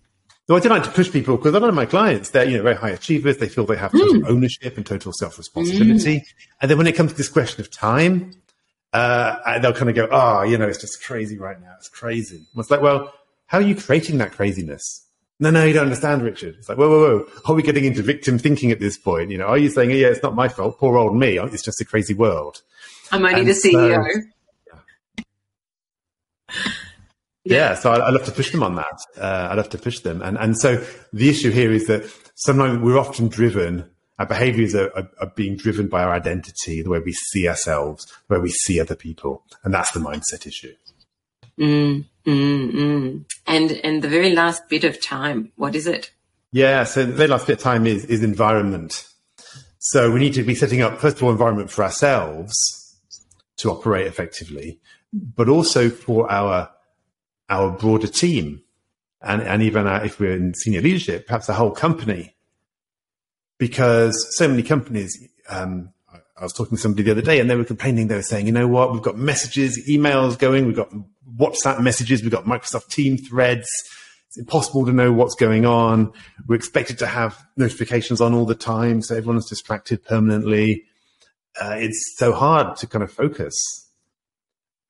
No, 0.49 0.55
I 0.55 0.59
do 0.59 0.69
like 0.69 0.83
to 0.83 0.91
push 0.91 1.11
people 1.11 1.35
because 1.37 1.53
a 1.53 1.59
lot 1.59 1.69
of 1.69 1.75
my 1.75 1.85
clients, 1.85 2.29
they're, 2.29 2.47
you 2.47 2.57
know, 2.57 2.63
very 2.63 2.75
high 2.75 2.91
achievers. 2.91 3.37
They 3.37 3.49
feel 3.49 3.65
they 3.65 3.75
have 3.75 3.91
total 3.91 4.21
mm. 4.21 4.29
ownership 4.29 4.77
and 4.77 4.85
total 4.85 5.11
self-responsibility. 5.13 6.19
Mm. 6.19 6.25
And 6.61 6.71
then 6.71 6.77
when 6.77 6.87
it 6.87 6.95
comes 6.95 7.11
to 7.11 7.17
this 7.17 7.29
question 7.29 7.59
of 7.61 7.69
time, 7.69 8.31
uh, 8.93 9.60
they'll 9.60 9.73
kind 9.73 9.89
of 9.89 9.95
go, 9.95 10.08
oh, 10.12 10.43
you 10.43 10.58
know, 10.58 10.67
it's 10.67 10.80
just 10.80 11.04
crazy 11.04 11.38
right 11.38 11.60
now. 11.62 11.73
It's 11.78 11.89
crazy. 11.89 12.38
And 12.38 12.45
it's 12.58 12.71
like, 12.71 12.82
well, 12.82 13.13
how 13.47 13.60
are 13.60 13.63
you 13.63 13.76
creating 13.76 14.17
that 14.19 14.32
craziness? 14.32 15.08
No, 15.39 15.52
no, 15.52 15.63
you 15.65 15.73
don't 15.73 15.84
understand, 15.84 16.23
Richard. 16.23 16.56
It's 16.58 16.67
like, 16.67 16.80
whoa, 16.80 16.89
whoa, 16.89 17.00
whoa. 17.00 17.28
Are 17.45 17.54
we 17.54 17.62
getting 17.62 17.86
into 17.86 18.02
victim 18.02 18.39
thinking 18.39 18.71
at 18.71 18.80
this 18.80 18.97
point? 18.97 19.30
You 19.30 19.38
know, 19.38 19.45
are 19.45 19.58
you 19.58 19.69
saying, 19.69 19.91
yeah, 19.91 20.08
it's 20.08 20.23
not 20.23 20.34
my 20.34 20.47
fault, 20.47 20.80
poor 20.80 20.97
old 20.97 21.15
me. 21.15 21.38
It's 21.38 21.63
just 21.63 21.80
a 21.80 21.86
crazy 21.86 22.15
world. 22.15 22.63
I'm 23.12 23.23
only 23.23 23.41
and 23.41 23.50
the 23.50 23.54
CEO. 23.54 24.04
So, 26.50 26.71
yeah. 27.43 27.76
so 27.76 27.91
I, 27.91 28.00
I, 28.00 28.10
love 28.10 28.26
to 28.26 28.32
push 28.32 28.52
them 28.52 28.63
on 28.63 28.76
that. 28.76 29.00
Uh, 29.17 29.50
I 29.52 29.54
love 29.54 29.69
to 29.69 29.78
push 29.78 30.00
them. 30.00 30.21
And, 30.21 30.38
and 30.38 30.58
so 30.58 30.84
the 31.13 31.30
issue 31.30 31.52
here 31.52 31.71
is 31.71 31.88
that 31.88 32.12
sometimes 32.36 32.80
we're 32.80 32.97
often 32.97 33.28
driven, 33.28 33.89
our 34.19 34.25
behaviors 34.25 34.73
are, 34.75 34.91
are, 34.95 35.10
are 35.19 35.32
being 35.36 35.56
driven 35.56 35.88
by 35.88 36.03
our 36.03 36.13
identity, 36.13 36.82
the 36.82 36.89
way 36.89 36.99
we 36.99 37.13
see 37.13 37.47
ourselves, 37.47 38.06
the 38.27 38.36
way 38.36 38.41
we 38.41 38.49
see 38.49 38.80
other 38.80 38.95
people. 38.95 39.43
And 39.63 39.73
that's 39.73 39.91
the 39.91 39.99
mindset 39.99 40.47
issue. 40.47 40.73
Mm, 41.60 42.06
mm, 42.25 42.71
mm. 42.71 43.25
And 43.47 43.71
and 43.71 44.01
the 44.01 44.10
very 44.10 44.34
last 44.34 44.69
bit 44.69 44.84
of 44.84 45.01
time, 45.01 45.51
what 45.56 45.75
is 45.75 45.88
it? 45.88 46.12
Yeah, 46.51 46.84
so 46.84 47.06
the 47.06 47.13
very 47.13 47.30
last 47.30 47.47
bit 47.47 47.58
of 47.58 47.63
time 47.63 47.88
is 47.88 48.06
is 48.06 48.23
environment. 48.23 49.08
So 49.80 50.12
we 50.12 50.19
need 50.19 50.34
to 50.34 50.43
be 50.43 50.56
setting 50.56 50.82
up 50.82 50.99
first 50.99 51.17
of 51.17 51.23
all 51.23 51.32
environment 51.32 51.71
for 51.71 51.84
ourselves 51.84 52.53
to 53.58 53.71
operate 53.71 54.08
effectively, 54.08 54.80
but 55.13 55.49
also 55.49 55.89
for 55.89 56.32
our 56.32 56.69
our 57.49 57.71
broader 57.71 58.08
team, 58.08 58.62
and 59.21 59.41
and 59.41 59.63
even 59.63 59.88
our, 59.88 60.06
if 60.06 60.19
we're 60.19 60.36
in 60.36 60.53
senior 60.53 60.82
leadership, 60.82 61.25
perhaps 61.25 61.47
the 61.47 61.53
whole 61.53 61.71
company, 61.71 62.36
because 63.58 64.15
so 64.38 64.48
many 64.48 64.63
companies. 64.63 65.17
Um, 65.50 65.93
I 66.39 66.43
was 66.43 66.54
talking 66.54 66.78
to 66.78 66.82
somebody 66.82 67.04
the 67.04 67.12
other 67.12 67.22
day, 67.22 67.39
and 67.39 67.50
they 67.50 67.56
were 67.56 67.63
complaining. 67.63 68.08
They 68.08 68.15
were 68.15 68.22
saying, 68.22 68.46
"You 68.46 68.52
know 68.52 68.67
what? 68.67 68.93
We've 68.93 69.02
got 69.02 69.17
messages, 69.17 69.82
emails 69.89 70.38
going. 70.38 70.67
We've 70.67 70.76
got 70.76 70.93
WhatsApp 71.36 71.82
messages. 71.82 72.22
We've 72.22 72.32
got 72.32 72.46
Microsoft 72.46 72.89
Team 72.89 73.17
threads. 73.17 73.67
It's 74.28 74.38
impossible 74.38 74.86
to 74.86 74.91
know 74.91 75.12
what's 75.12 75.36
going 75.36 75.65
on. 75.65 76.12
We're 76.48 76.56
expected 76.56 77.00
to 77.00 77.08
have 77.08 77.43
notifications 77.56 78.22
on 78.22 78.34
all 78.34 78.46
the 78.46 78.56
time, 78.56 79.02
so 79.02 79.15
everyone's 79.15 79.50
distracted 79.50 80.04
permanently. 80.04 80.84
Uh, 81.60 81.76
it's 81.78 82.15
so 82.17 82.34
hard 82.34 82.76
to 82.78 82.88
kind 82.88 83.04
of 83.04 83.12
focus. 83.12 83.56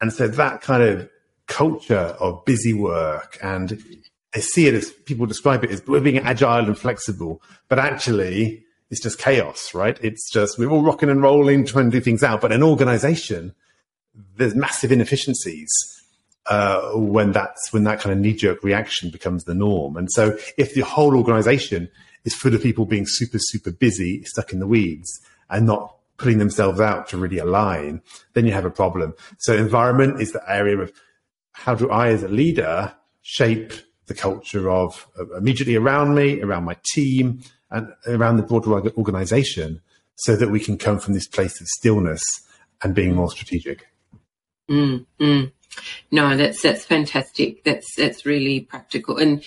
And 0.02 0.12
so 0.12 0.28
that 0.28 0.62
kind 0.62 0.84
of 0.84 1.10
culture 1.48 2.16
of 2.20 2.44
busy 2.46 2.74
work 2.74 3.38
and 3.42 3.82
I 4.36 4.40
see 4.40 4.68
it 4.68 4.74
as 4.74 4.92
people 4.92 5.26
describe 5.26 5.64
it 5.64 5.72
as 5.72 5.86
we're 5.88 6.02
being 6.02 6.20
agile 6.20 6.66
and 6.66 6.78
flexible, 6.78 7.42
but 7.70 7.80
actually 7.80 8.66
it's 8.90 9.02
just 9.02 9.20
chaos, 9.20 9.74
right? 9.74 9.98
It's 10.02 10.30
just 10.32 10.58
we're 10.58 10.70
all 10.70 10.82
rocking 10.82 11.10
and 11.10 11.22
rolling, 11.22 11.66
trying 11.66 11.92
to 11.92 11.98
do 11.98 12.02
things 12.02 12.24
out. 12.24 12.42
But 12.42 12.52
an 12.52 12.64
organization, 12.64 13.54
there's 14.36 14.56
massive 14.56 14.92
inefficiencies 14.92 15.70
uh, 16.46 16.92
when 16.94 17.32
that's 17.32 17.74
when 17.74 17.84
that 17.84 18.00
kind 18.00 18.14
of 18.14 18.20
knee 18.20 18.34
jerk 18.34 18.64
reaction 18.64 19.10
becomes 19.10 19.44
the 19.44 19.54
norm. 19.54 19.98
And 19.98 20.12
so, 20.12 20.38
if 20.58 20.74
the 20.74 20.82
whole 20.82 21.18
organization 21.18 21.90
is 22.24 22.34
full 22.34 22.56
of 22.56 22.64
people 22.64 22.86
being 22.86 23.06
super 23.06 23.40
super 23.40 23.72
busy, 23.72 24.24
stuck 24.24 24.54
in 24.54 24.60
the 24.60 24.68
weeds, 24.68 25.20
and 25.50 25.66
not 25.66 25.96
putting 26.18 26.40
themselves 26.40 26.80
out 26.80 27.08
to 27.10 27.18
really 27.18 27.38
align, 27.38 28.02
then 28.34 28.46
you 28.46 28.52
have 28.52 28.66
a 28.66 28.72
problem. 28.72 29.14
So, 29.40 29.54
environment 29.56 30.22
is 30.22 30.32
the 30.32 30.44
area 30.50 30.78
of 30.78 30.94
how 31.52 31.76
do 31.76 31.90
I, 31.90 32.10
as 32.10 32.24
a 32.24 32.28
leader, 32.30 32.94
shape 33.22 33.74
the 34.08 34.14
culture 34.14 34.70
of 34.70 35.08
uh, 35.20 35.38
immediately 35.38 35.76
around 35.76 36.16
me, 36.16 36.42
around 36.42 36.64
my 36.64 36.78
team, 36.94 37.42
and 37.70 37.94
around 38.08 38.38
the 38.38 38.44
broader 38.44 38.90
organization, 38.98 39.82
so 40.16 40.36
that 40.36 40.50
we 40.50 40.60
can 40.60 40.78
come 40.78 41.00
from 41.00 41.14
this 41.14 41.28
place 41.28 41.62
of 41.62 41.68
stillness 41.68 42.24
and 42.84 42.96
being 42.96 43.16
more 43.16 43.30
strategic. 43.30 43.88
Mm, 44.70 45.06
mm. 45.20 45.52
No, 46.12 46.36
that's 46.36 46.62
that's 46.62 46.86
fantastic. 46.86 47.64
That's 47.64 47.88
that's 47.96 48.26
really 48.26 48.62
practical, 48.62 49.18
and 49.18 49.44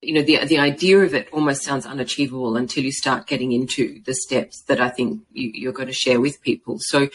you 0.00 0.14
know 0.14 0.22
the 0.22 0.44
the 0.46 0.58
idea 0.58 0.98
of 1.00 1.14
it 1.14 1.28
almost 1.32 1.62
sounds 1.62 1.86
unachievable 1.86 2.56
until 2.56 2.84
you 2.84 2.92
start 2.92 3.26
getting 3.26 3.52
into 3.52 4.00
the 4.04 4.14
steps 4.14 4.62
that 4.68 4.80
I 4.80 4.88
think 4.88 5.22
you, 5.32 5.68
are 5.68 5.72
going 5.72 5.88
to 5.88 5.94
share 5.94 6.20
with 6.20 6.40
people. 6.42 6.78
So, 6.80 7.08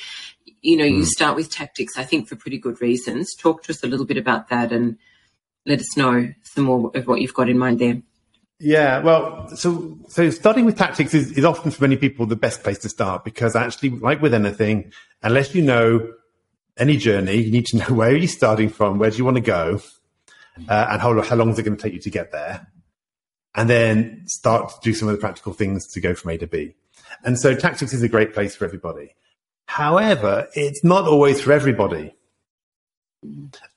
you 0.61 0.77
know, 0.77 0.85
mm. 0.85 0.97
you 0.97 1.05
start 1.05 1.35
with 1.35 1.49
tactics. 1.49 1.97
I 1.97 2.03
think 2.03 2.27
for 2.27 2.35
pretty 2.35 2.57
good 2.57 2.81
reasons. 2.81 3.33
Talk 3.35 3.63
to 3.63 3.71
us 3.71 3.83
a 3.83 3.87
little 3.87 4.05
bit 4.05 4.17
about 4.17 4.49
that, 4.49 4.71
and 4.71 4.97
let 5.65 5.79
us 5.79 5.97
know 5.97 6.33
some 6.43 6.65
more 6.65 6.91
of 6.93 7.07
what 7.07 7.21
you've 7.21 7.33
got 7.33 7.49
in 7.49 7.57
mind 7.57 7.79
there. 7.79 8.01
Yeah, 8.59 8.99
well, 8.99 9.47
so 9.55 9.97
so 10.07 10.29
starting 10.29 10.65
with 10.65 10.77
tactics 10.77 11.15
is, 11.15 11.31
is 11.31 11.45
often 11.45 11.71
for 11.71 11.83
many 11.83 11.97
people 11.97 12.27
the 12.27 12.35
best 12.35 12.61
place 12.61 12.77
to 12.79 12.89
start 12.89 13.23
because 13.23 13.55
actually, 13.55 13.89
like 13.89 14.21
with 14.21 14.35
anything, 14.35 14.91
unless 15.23 15.55
you 15.55 15.63
know 15.63 16.13
any 16.77 16.97
journey, 16.97 17.37
you 17.37 17.51
need 17.51 17.65
to 17.67 17.77
know 17.77 17.85
where 17.89 18.11
are 18.11 18.15
you 18.15 18.27
starting 18.27 18.69
from, 18.69 18.99
where 18.99 19.09
do 19.09 19.17
you 19.17 19.25
want 19.25 19.37
to 19.37 19.41
go, 19.41 19.81
uh, 20.69 20.87
and 20.91 21.01
how, 21.01 21.19
how 21.21 21.35
long 21.35 21.49
is 21.49 21.57
it 21.57 21.63
going 21.63 21.75
to 21.75 21.81
take 21.81 21.93
you 21.93 21.99
to 22.01 22.09
get 22.11 22.31
there, 22.31 22.67
and 23.55 23.67
then 23.67 24.23
start 24.27 24.69
to 24.69 24.75
do 24.83 24.93
some 24.93 25.07
of 25.07 25.15
the 25.15 25.19
practical 25.19 25.53
things 25.53 25.87
to 25.93 25.99
go 25.99 26.13
from 26.13 26.31
A 26.31 26.37
to 26.37 26.47
B. 26.47 26.75
And 27.23 27.39
so 27.39 27.55
tactics 27.55 27.93
is 27.93 28.03
a 28.03 28.09
great 28.09 28.33
place 28.33 28.55
for 28.55 28.65
everybody. 28.65 29.15
However, 29.65 30.47
it's 30.53 30.83
not 30.83 31.05
always 31.05 31.41
for 31.41 31.51
everybody. 31.51 32.13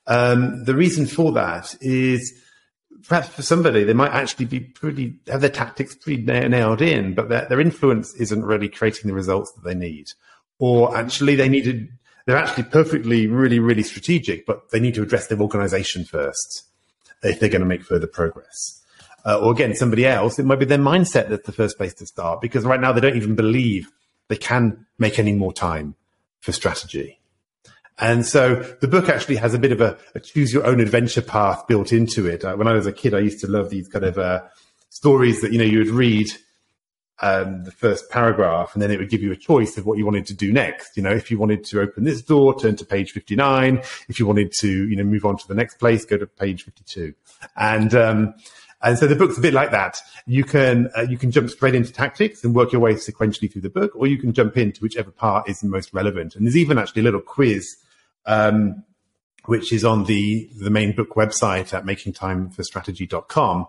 Um, 0.07 0.63
the 0.63 0.75
reason 0.75 1.05
for 1.05 1.31
that 1.33 1.75
is 1.81 2.33
perhaps 3.07 3.29
for 3.29 3.41
somebody, 3.41 3.83
they 3.83 3.93
might 3.93 4.11
actually 4.11 4.45
be 4.45 4.59
pretty, 4.59 5.15
have 5.27 5.41
their 5.41 5.49
tactics 5.49 5.95
pretty 5.95 6.23
nailed 6.23 6.81
in, 6.81 7.13
but 7.13 7.29
their, 7.29 7.45
their 7.45 7.61
influence 7.61 8.13
isn't 8.15 8.43
really 8.43 8.69
creating 8.69 9.07
the 9.07 9.13
results 9.13 9.51
that 9.53 9.63
they 9.63 9.75
need. 9.75 10.07
Or 10.57 10.95
actually 10.97 11.35
they 11.35 11.49
need 11.49 11.65
to 11.65 11.87
they're 12.25 12.37
actually 12.37 12.63
perfectly, 12.63 13.27
really, 13.27 13.59
really 13.59 13.83
strategic, 13.83 14.45
but 14.45 14.71
they 14.71 14.79
need 14.79 14.95
to 14.95 15.03
address 15.03 15.27
their 15.27 15.39
organization 15.39 16.05
first 16.05 16.63
if 17.21 17.39
they're 17.39 17.49
going 17.49 17.61
to 17.61 17.67
make 17.67 17.83
further 17.83 18.07
progress. 18.07 18.81
Uh, 19.25 19.39
or 19.39 19.51
again, 19.51 19.75
somebody 19.75 20.05
else, 20.05 20.37
it 20.37 20.45
might 20.45 20.59
be 20.59 20.65
their 20.65 20.77
mindset 20.77 21.29
that's 21.29 21.45
the 21.45 21.51
first 21.51 21.77
place 21.77 21.93
to 21.95 22.05
start 22.05 22.41
because 22.41 22.63
right 22.63 22.79
now 22.79 22.91
they 22.91 23.01
don't 23.01 23.15
even 23.15 23.35
believe 23.35 23.91
they 24.27 24.35
can 24.35 24.85
make 24.97 25.19
any 25.19 25.33
more 25.33 25.53
time 25.53 25.95
for 26.39 26.51
strategy. 26.51 27.19
And 27.97 28.25
so 28.25 28.55
the 28.81 28.87
book 28.87 29.07
actually 29.07 29.37
has 29.37 29.53
a 29.53 29.59
bit 29.59 29.71
of 29.71 29.79
a, 29.79 29.97
a 30.13 30.19
choose 30.19 30.53
your 30.53 30.65
own 30.65 30.79
adventure 30.79 31.21
path 31.21 31.65
built 31.67 31.93
into 31.93 32.27
it. 32.27 32.43
Uh, 32.43 32.55
when 32.55 32.67
I 32.67 32.73
was 32.73 32.85
a 32.85 32.91
kid, 32.91 33.13
I 33.13 33.19
used 33.19 33.39
to 33.41 33.47
love 33.47 33.69
these 33.69 33.87
kind 33.87 34.03
of 34.03 34.17
uh, 34.17 34.41
stories 34.89 35.41
that, 35.41 35.53
you 35.53 35.57
know, 35.57 35.65
you 35.65 35.79
would 35.79 35.89
read 35.89 36.29
um, 37.21 37.63
the 37.63 37.71
first 37.71 38.09
paragraph, 38.09 38.73
and 38.73 38.81
then 38.81 38.91
it 38.91 38.99
would 38.99 39.09
give 39.09 39.21
you 39.21 39.31
a 39.31 39.37
choice 39.37 39.77
of 39.77 39.85
what 39.85 39.97
you 39.97 40.05
wanted 40.05 40.25
to 40.27 40.33
do 40.33 40.51
next. 40.51 40.97
You 40.97 41.03
know, 41.03 41.11
if 41.11 41.31
you 41.31 41.39
wanted 41.39 41.63
to 41.65 41.81
open 41.81 42.03
this 42.03 42.21
door, 42.21 42.59
turn 42.59 42.75
to 42.75 42.85
page 42.85 43.11
59. 43.11 43.77
If 44.09 44.19
you 44.19 44.25
wanted 44.25 44.51
to, 44.59 44.69
you 44.69 44.95
know, 44.95 45.03
move 45.03 45.25
on 45.25 45.37
to 45.37 45.47
the 45.47 45.55
next 45.55 45.75
place, 45.75 46.03
go 46.05 46.17
to 46.17 46.27
page 46.27 46.63
52. 46.63 47.13
And, 47.55 47.95
um, 47.95 48.33
and 48.81 48.97
so 48.97 49.07
the 49.07 49.15
book's 49.15 49.37
a 49.37 49.41
bit 49.41 49.53
like 49.53 49.71
that. 49.71 49.99
You 50.25 50.43
can, 50.43 50.89
uh, 50.97 51.01
you 51.01 51.17
can 51.17 51.31
jump 51.31 51.49
straight 51.49 51.75
into 51.75 51.93
tactics 51.93 52.43
and 52.43 52.53
work 52.53 52.71
your 52.71 52.81
way 52.81 52.95
sequentially 52.95 53.51
through 53.51 53.61
the 53.61 53.69
book, 53.69 53.95
or 53.95 54.07
you 54.07 54.17
can 54.17 54.33
jump 54.33 54.57
into 54.57 54.81
whichever 54.81 55.11
part 55.11 55.49
is 55.49 55.63
most 55.63 55.93
relevant. 55.93 56.35
And 56.35 56.45
there's 56.45 56.57
even 56.57 56.77
actually 56.77 57.01
a 57.01 57.05
little 57.05 57.21
quiz, 57.21 57.77
um, 58.25 58.83
which 59.45 59.71
is 59.71 59.85
on 59.85 60.05
the, 60.05 60.49
the 60.59 60.69
main 60.69 60.95
book 60.95 61.15
website 61.15 61.73
at 61.73 61.85
makingtimeforstrategy.com. 61.85 63.67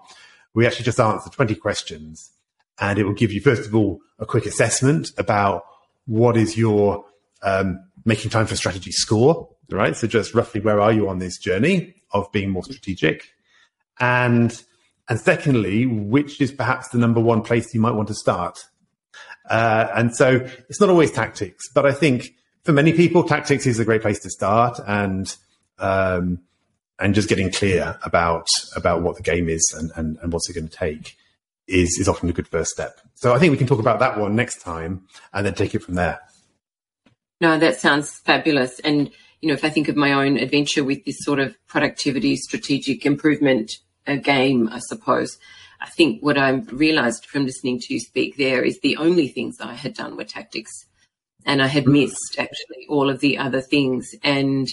We 0.55 0.67
actually 0.67 0.85
just 0.85 1.01
answer 1.01 1.31
20 1.31 1.55
questions 1.57 2.31
and 2.79 2.99
it 2.99 3.05
will 3.05 3.15
give 3.15 3.33
you 3.33 3.41
first 3.41 3.67
of 3.67 3.75
all 3.75 4.01
a 4.19 4.27
quick 4.27 4.47
assessment 4.47 5.11
about 5.19 5.65
what 6.07 6.37
is 6.37 6.57
your 6.57 7.05
um, 7.43 7.85
making 8.05 8.31
time 8.31 8.47
for 8.47 8.57
strategy 8.57 8.93
score, 8.93 9.49
right? 9.71 9.97
So 9.97 10.07
just 10.07 10.35
roughly 10.35 10.61
where 10.61 10.81
are 10.81 10.93
you 10.93 11.09
on 11.09 11.19
this 11.19 11.39
journey 11.39 11.95
of 12.13 12.31
being 12.33 12.51
more 12.51 12.65
strategic, 12.65 13.29
and 13.99 14.63
and 15.09 15.21
secondly, 15.21 15.87
which 15.87 16.41
is 16.41 16.53
perhaps 16.53 16.89
the 16.89 16.99
number 16.99 17.21
one 17.21 17.43
place 17.43 17.75
you 17.75 17.81
might 17.81 17.93
want 17.93 18.09
to 18.09 18.15
start. 18.15 18.65
Uh, 19.49 19.89
and 19.95 20.15
so 20.17 20.49
it's 20.69 20.81
not 20.81 20.91
always 20.91 21.13
tactics, 21.13 21.69
but 21.73 21.87
I 21.87 21.93
think 21.93 22.35
for 22.67 22.73
many 22.73 22.93
people, 22.93 23.25
tactics 23.25 23.67
is 23.67 23.79
a 23.79 23.85
great 23.85 24.03
place 24.03 24.19
to 24.21 24.31
start, 24.31 24.79
and 24.87 25.35
um, 25.79 26.41
and 26.99 27.15
just 27.15 27.29
getting 27.29 27.51
clear 27.51 27.99
about 28.03 28.49
about 28.75 29.03
what 29.03 29.17
the 29.17 29.23
game 29.23 29.49
is 29.49 29.75
and, 29.79 29.91
and, 29.97 30.19
and 30.21 30.33
what's 30.33 30.51
it 30.51 30.55
going 30.55 30.69
to 30.69 30.77
take. 30.77 31.17
is, 31.67 31.99
is 31.99 32.09
often 32.09 32.29
a 32.29 32.33
good 32.33 32.49
first 32.49 32.71
step. 32.71 33.01
So 33.15 33.35
I 33.35 33.39
think 33.39 33.51
we 33.51 33.57
can 33.57 33.67
talk 33.67 33.81
about 33.81 33.99
that 34.01 34.19
one 34.19 34.37
next 34.37 34.61
time 34.61 35.07
and 35.33 35.45
then 35.45 35.55
take 35.55 35.75
it 35.75 35.83
from 35.83 35.95
there. 35.95 36.21
No, 37.41 37.59
that 37.59 37.79
sounds 37.79 38.19
fabulous. 38.19 38.79
And, 38.81 39.11
you 39.41 39.49
know, 39.49 39.55
if 39.55 39.65
I 39.65 39.69
think 39.69 39.89
of 39.89 39.97
my 39.97 40.13
own 40.13 40.37
adventure 40.39 40.85
with 40.85 41.05
this 41.05 41.19
sort 41.21 41.39
of 41.39 41.57
productivity, 41.67 42.37
strategic 42.37 43.05
improvement 43.05 43.79
uh, 44.07 44.17
game, 44.17 44.69
I 44.71 44.79
suppose, 44.79 45.39
I 45.81 45.89
think 45.89 46.23
what 46.23 46.39
I 46.39 46.51
realized 46.51 47.27
from 47.27 47.45
listening 47.45 47.81
to 47.81 47.95
you 47.95 48.01
speak 48.01 48.37
there 48.37 48.63
is 48.63 48.81
the 48.81 48.97
only 48.97 49.29
things 49.29 49.57
I 49.61 49.75
had 49.75 49.95
done 49.95 50.17
were 50.17 50.25
tactics. 50.25 50.87
And 51.47 51.63
I 51.63 51.69
had 51.69 51.87
missed 51.87 52.37
actually 52.39 52.87
all 52.89 53.09
of 53.09 53.21
the 53.21 53.39
other 53.39 53.63
things. 53.63 54.15
And, 54.23 54.69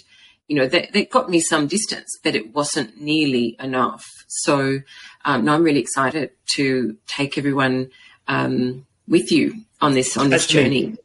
you 0.48 0.58
know, 0.58 0.68
that, 0.68 0.92
that 0.92 1.10
got 1.10 1.30
me 1.30 1.40
some 1.40 1.68
distance, 1.68 2.20
but 2.24 2.36
it 2.36 2.54
wasn't 2.54 3.00
nearly 3.00 3.56
enough. 3.60 4.04
So, 4.28 4.80
um, 5.24 5.46
no, 5.46 5.54
I'm 5.54 5.64
really 5.64 5.80
excited 5.80 6.32
to 6.56 6.98
take 7.08 7.38
everyone 7.38 7.92
um, 8.28 8.86
with 9.08 9.32
you 9.32 9.56
on 9.82 9.94
this 9.94 10.18
on 10.18 10.30
this 10.30 10.48
journey. 10.48 10.98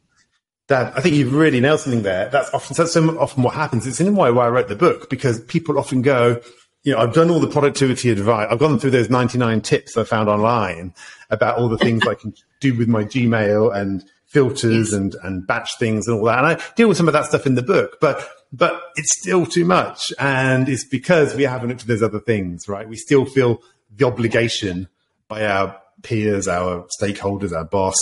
Dav, 0.67 0.93
I 0.95 1.01
think 1.01 1.15
you've 1.15 1.33
really 1.33 1.59
nailed 1.59 1.79
something 1.79 2.03
there. 2.03 2.29
That's 2.29 2.53
often 2.53 2.75
that's 2.75 2.93
so 2.93 3.19
often 3.19 3.43
what 3.43 3.55
happens. 3.55 3.87
It's 3.87 3.99
in 3.99 4.15
why 4.15 4.29
why 4.29 4.45
I 4.45 4.49
wrote 4.49 4.67
the 4.67 4.75
book 4.75 5.09
because 5.09 5.41
people 5.41 5.79
often 5.79 6.01
go, 6.01 6.41
you 6.83 6.93
know, 6.93 6.99
I've 6.99 7.13
done 7.13 7.29
all 7.29 7.39
the 7.39 7.49
productivity 7.49 8.09
advice. 8.09 8.47
I've 8.49 8.59
gone 8.59 8.79
through 8.79 8.91
those 8.91 9.09
99 9.09 9.61
tips 9.61 9.97
I 9.97 10.03
found 10.03 10.29
online 10.29 10.93
about 11.29 11.57
all 11.57 11.69
the 11.69 11.77
things 11.77 12.07
I 12.07 12.13
can 12.13 12.33
do 12.59 12.77
with 12.77 12.87
my 12.87 13.03
Gmail 13.03 13.75
and 13.75 14.03
filters 14.29 14.91
yes. 14.91 14.93
and, 14.93 15.15
and 15.23 15.45
batch 15.45 15.77
things 15.77 16.07
and 16.07 16.17
all 16.17 16.25
that. 16.25 16.37
And 16.37 16.47
I 16.47 16.61
deal 16.75 16.87
with 16.87 16.97
some 16.97 17.07
of 17.07 17.13
that 17.13 17.25
stuff 17.25 17.45
in 17.45 17.55
the 17.55 17.63
book, 17.63 17.97
but, 17.99 18.27
but 18.53 18.81
it's 18.95 19.19
still 19.19 19.45
too 19.45 19.65
much. 19.65 20.13
And 20.19 20.69
it's 20.69 20.85
because 20.85 21.35
we 21.35 21.43
haven't 21.43 21.69
looked 21.69 21.81
at 21.81 21.87
those 21.87 22.03
other 22.03 22.19
things, 22.19 22.67
right? 22.67 22.87
We 22.87 22.95
still 22.95 23.25
feel 23.25 23.61
the 23.93 24.05
obligation 24.05 24.87
by 25.27 25.45
our 25.45 25.79
peers, 26.03 26.47
our 26.47 26.87
stakeholders, 27.01 27.51
our 27.51 27.65
boss, 27.65 27.97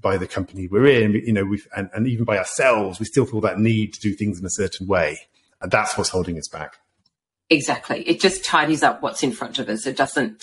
by 0.00 0.16
the 0.16 0.26
company 0.26 0.66
we're 0.66 0.86
in, 0.86 1.12
you 1.12 1.32
know, 1.32 1.44
we've, 1.44 1.68
and, 1.76 1.90
and 1.92 2.06
even 2.06 2.24
by 2.24 2.38
ourselves, 2.38 2.98
we 2.98 3.06
still 3.06 3.26
feel 3.26 3.40
that 3.42 3.58
need 3.58 3.92
to 3.94 4.00
do 4.00 4.14
things 4.14 4.40
in 4.40 4.46
a 4.46 4.50
certain 4.50 4.86
way. 4.86 5.18
And 5.60 5.70
that's 5.70 5.96
what's 5.96 6.10
holding 6.10 6.38
us 6.38 6.48
back. 6.48 6.78
Exactly. 7.50 8.02
It 8.08 8.20
just 8.20 8.44
tidies 8.44 8.82
up 8.82 9.02
what's 9.02 9.22
in 9.22 9.32
front 9.32 9.58
of 9.58 9.68
us. 9.68 9.86
It 9.86 9.96
doesn't 9.96 10.42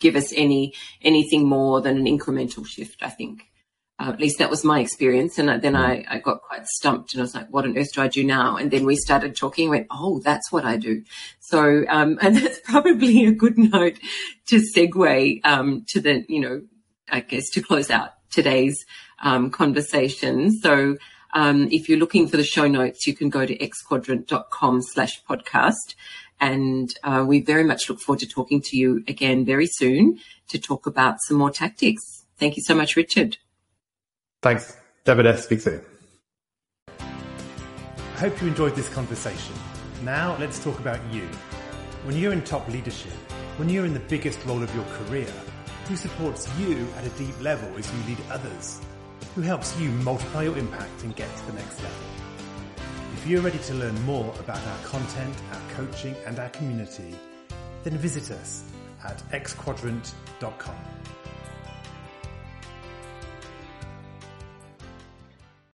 give 0.00 0.14
us 0.16 0.32
any 0.36 0.74
anything 1.02 1.48
more 1.48 1.80
than 1.80 1.96
an 1.96 2.04
incremental 2.04 2.66
shift, 2.66 3.02
I 3.02 3.10
think. 3.10 3.44
Uh, 4.00 4.10
at 4.12 4.20
least 4.20 4.38
that 4.38 4.50
was 4.50 4.64
my 4.64 4.78
experience. 4.78 5.38
And 5.38 5.60
then 5.60 5.74
I, 5.74 6.04
I 6.08 6.18
got 6.20 6.42
quite 6.42 6.66
stumped 6.68 7.14
and 7.14 7.20
I 7.20 7.24
was 7.24 7.34
like, 7.34 7.48
what 7.50 7.64
on 7.64 7.76
earth 7.76 7.92
do 7.94 8.00
I 8.00 8.06
do 8.06 8.22
now? 8.22 8.56
And 8.56 8.70
then 8.70 8.84
we 8.84 8.94
started 8.94 9.34
talking 9.34 9.64
and 9.64 9.70
went, 9.70 9.86
oh, 9.90 10.20
that's 10.20 10.52
what 10.52 10.64
I 10.64 10.76
do. 10.76 11.02
So, 11.40 11.84
um, 11.88 12.18
and 12.22 12.36
that's 12.36 12.60
probably 12.60 13.26
a 13.26 13.32
good 13.32 13.58
note 13.58 13.98
to 14.46 14.62
segue, 14.76 15.44
um, 15.44 15.84
to 15.88 16.00
the, 16.00 16.24
you 16.28 16.40
know, 16.40 16.62
I 17.10 17.20
guess 17.20 17.50
to 17.50 17.62
close 17.62 17.90
out 17.90 18.10
today's, 18.30 18.84
um, 19.20 19.50
conversation. 19.50 20.52
So, 20.60 20.96
um, 21.34 21.68
if 21.70 21.88
you're 21.88 21.98
looking 21.98 22.28
for 22.28 22.36
the 22.36 22.44
show 22.44 22.68
notes, 22.68 23.06
you 23.06 23.14
can 23.14 23.28
go 23.30 23.44
to 23.44 23.56
xquadrant.com 23.56 24.82
slash 24.82 25.22
podcast. 25.24 25.94
And 26.40 26.94
uh, 27.02 27.24
we 27.26 27.40
very 27.40 27.64
much 27.64 27.88
look 27.88 28.00
forward 28.00 28.20
to 28.20 28.26
talking 28.26 28.62
to 28.62 28.76
you 28.76 29.02
again 29.08 29.44
very 29.44 29.66
soon 29.66 30.18
to 30.48 30.58
talk 30.58 30.86
about 30.86 31.16
some 31.26 31.36
more 31.36 31.50
tactics. 31.50 32.24
Thank 32.38 32.56
you 32.56 32.62
so 32.62 32.74
much, 32.74 32.96
Richard. 32.96 33.38
Thanks, 34.42 34.76
David. 35.04 35.38
Speak 35.38 35.60
soon. 35.60 35.82
I 36.98 38.20
hope 38.20 38.40
you 38.40 38.48
enjoyed 38.48 38.74
this 38.74 38.88
conversation. 38.88 39.54
Now 40.02 40.36
let's 40.38 40.62
talk 40.62 40.78
about 40.78 41.00
you. 41.12 41.22
When 42.04 42.16
you're 42.16 42.32
in 42.32 42.42
top 42.42 42.68
leadership, 42.68 43.12
when 43.56 43.68
you're 43.68 43.84
in 43.84 43.94
the 43.94 44.00
biggest 44.00 44.44
role 44.44 44.62
of 44.62 44.72
your 44.74 44.84
career, 44.84 45.32
who 45.88 45.96
supports 45.96 46.48
you 46.58 46.86
at 46.96 47.04
a 47.04 47.10
deep 47.10 47.40
level 47.40 47.68
as 47.76 47.90
you 47.92 47.98
lead 48.06 48.18
others? 48.30 48.80
Who 49.34 49.40
helps 49.40 49.78
you 49.80 49.90
multiply 49.90 50.42
your 50.44 50.56
impact 50.56 51.02
and 51.02 51.16
get 51.16 51.34
to 51.36 51.46
the 51.46 51.52
next 51.54 51.82
level? 51.82 51.98
If 53.14 53.26
you're 53.26 53.40
ready 53.40 53.58
to 53.58 53.74
learn 53.74 54.00
more 54.04 54.32
about 54.38 54.64
our 54.64 54.78
content, 54.84 55.34
our 55.52 55.70
coaching, 55.74 56.14
and 56.26 56.38
our 56.38 56.50
community, 56.50 57.14
then 57.82 57.98
visit 57.98 58.30
us 58.30 58.64
at 59.04 59.18
xquadrant.com. 59.30 60.97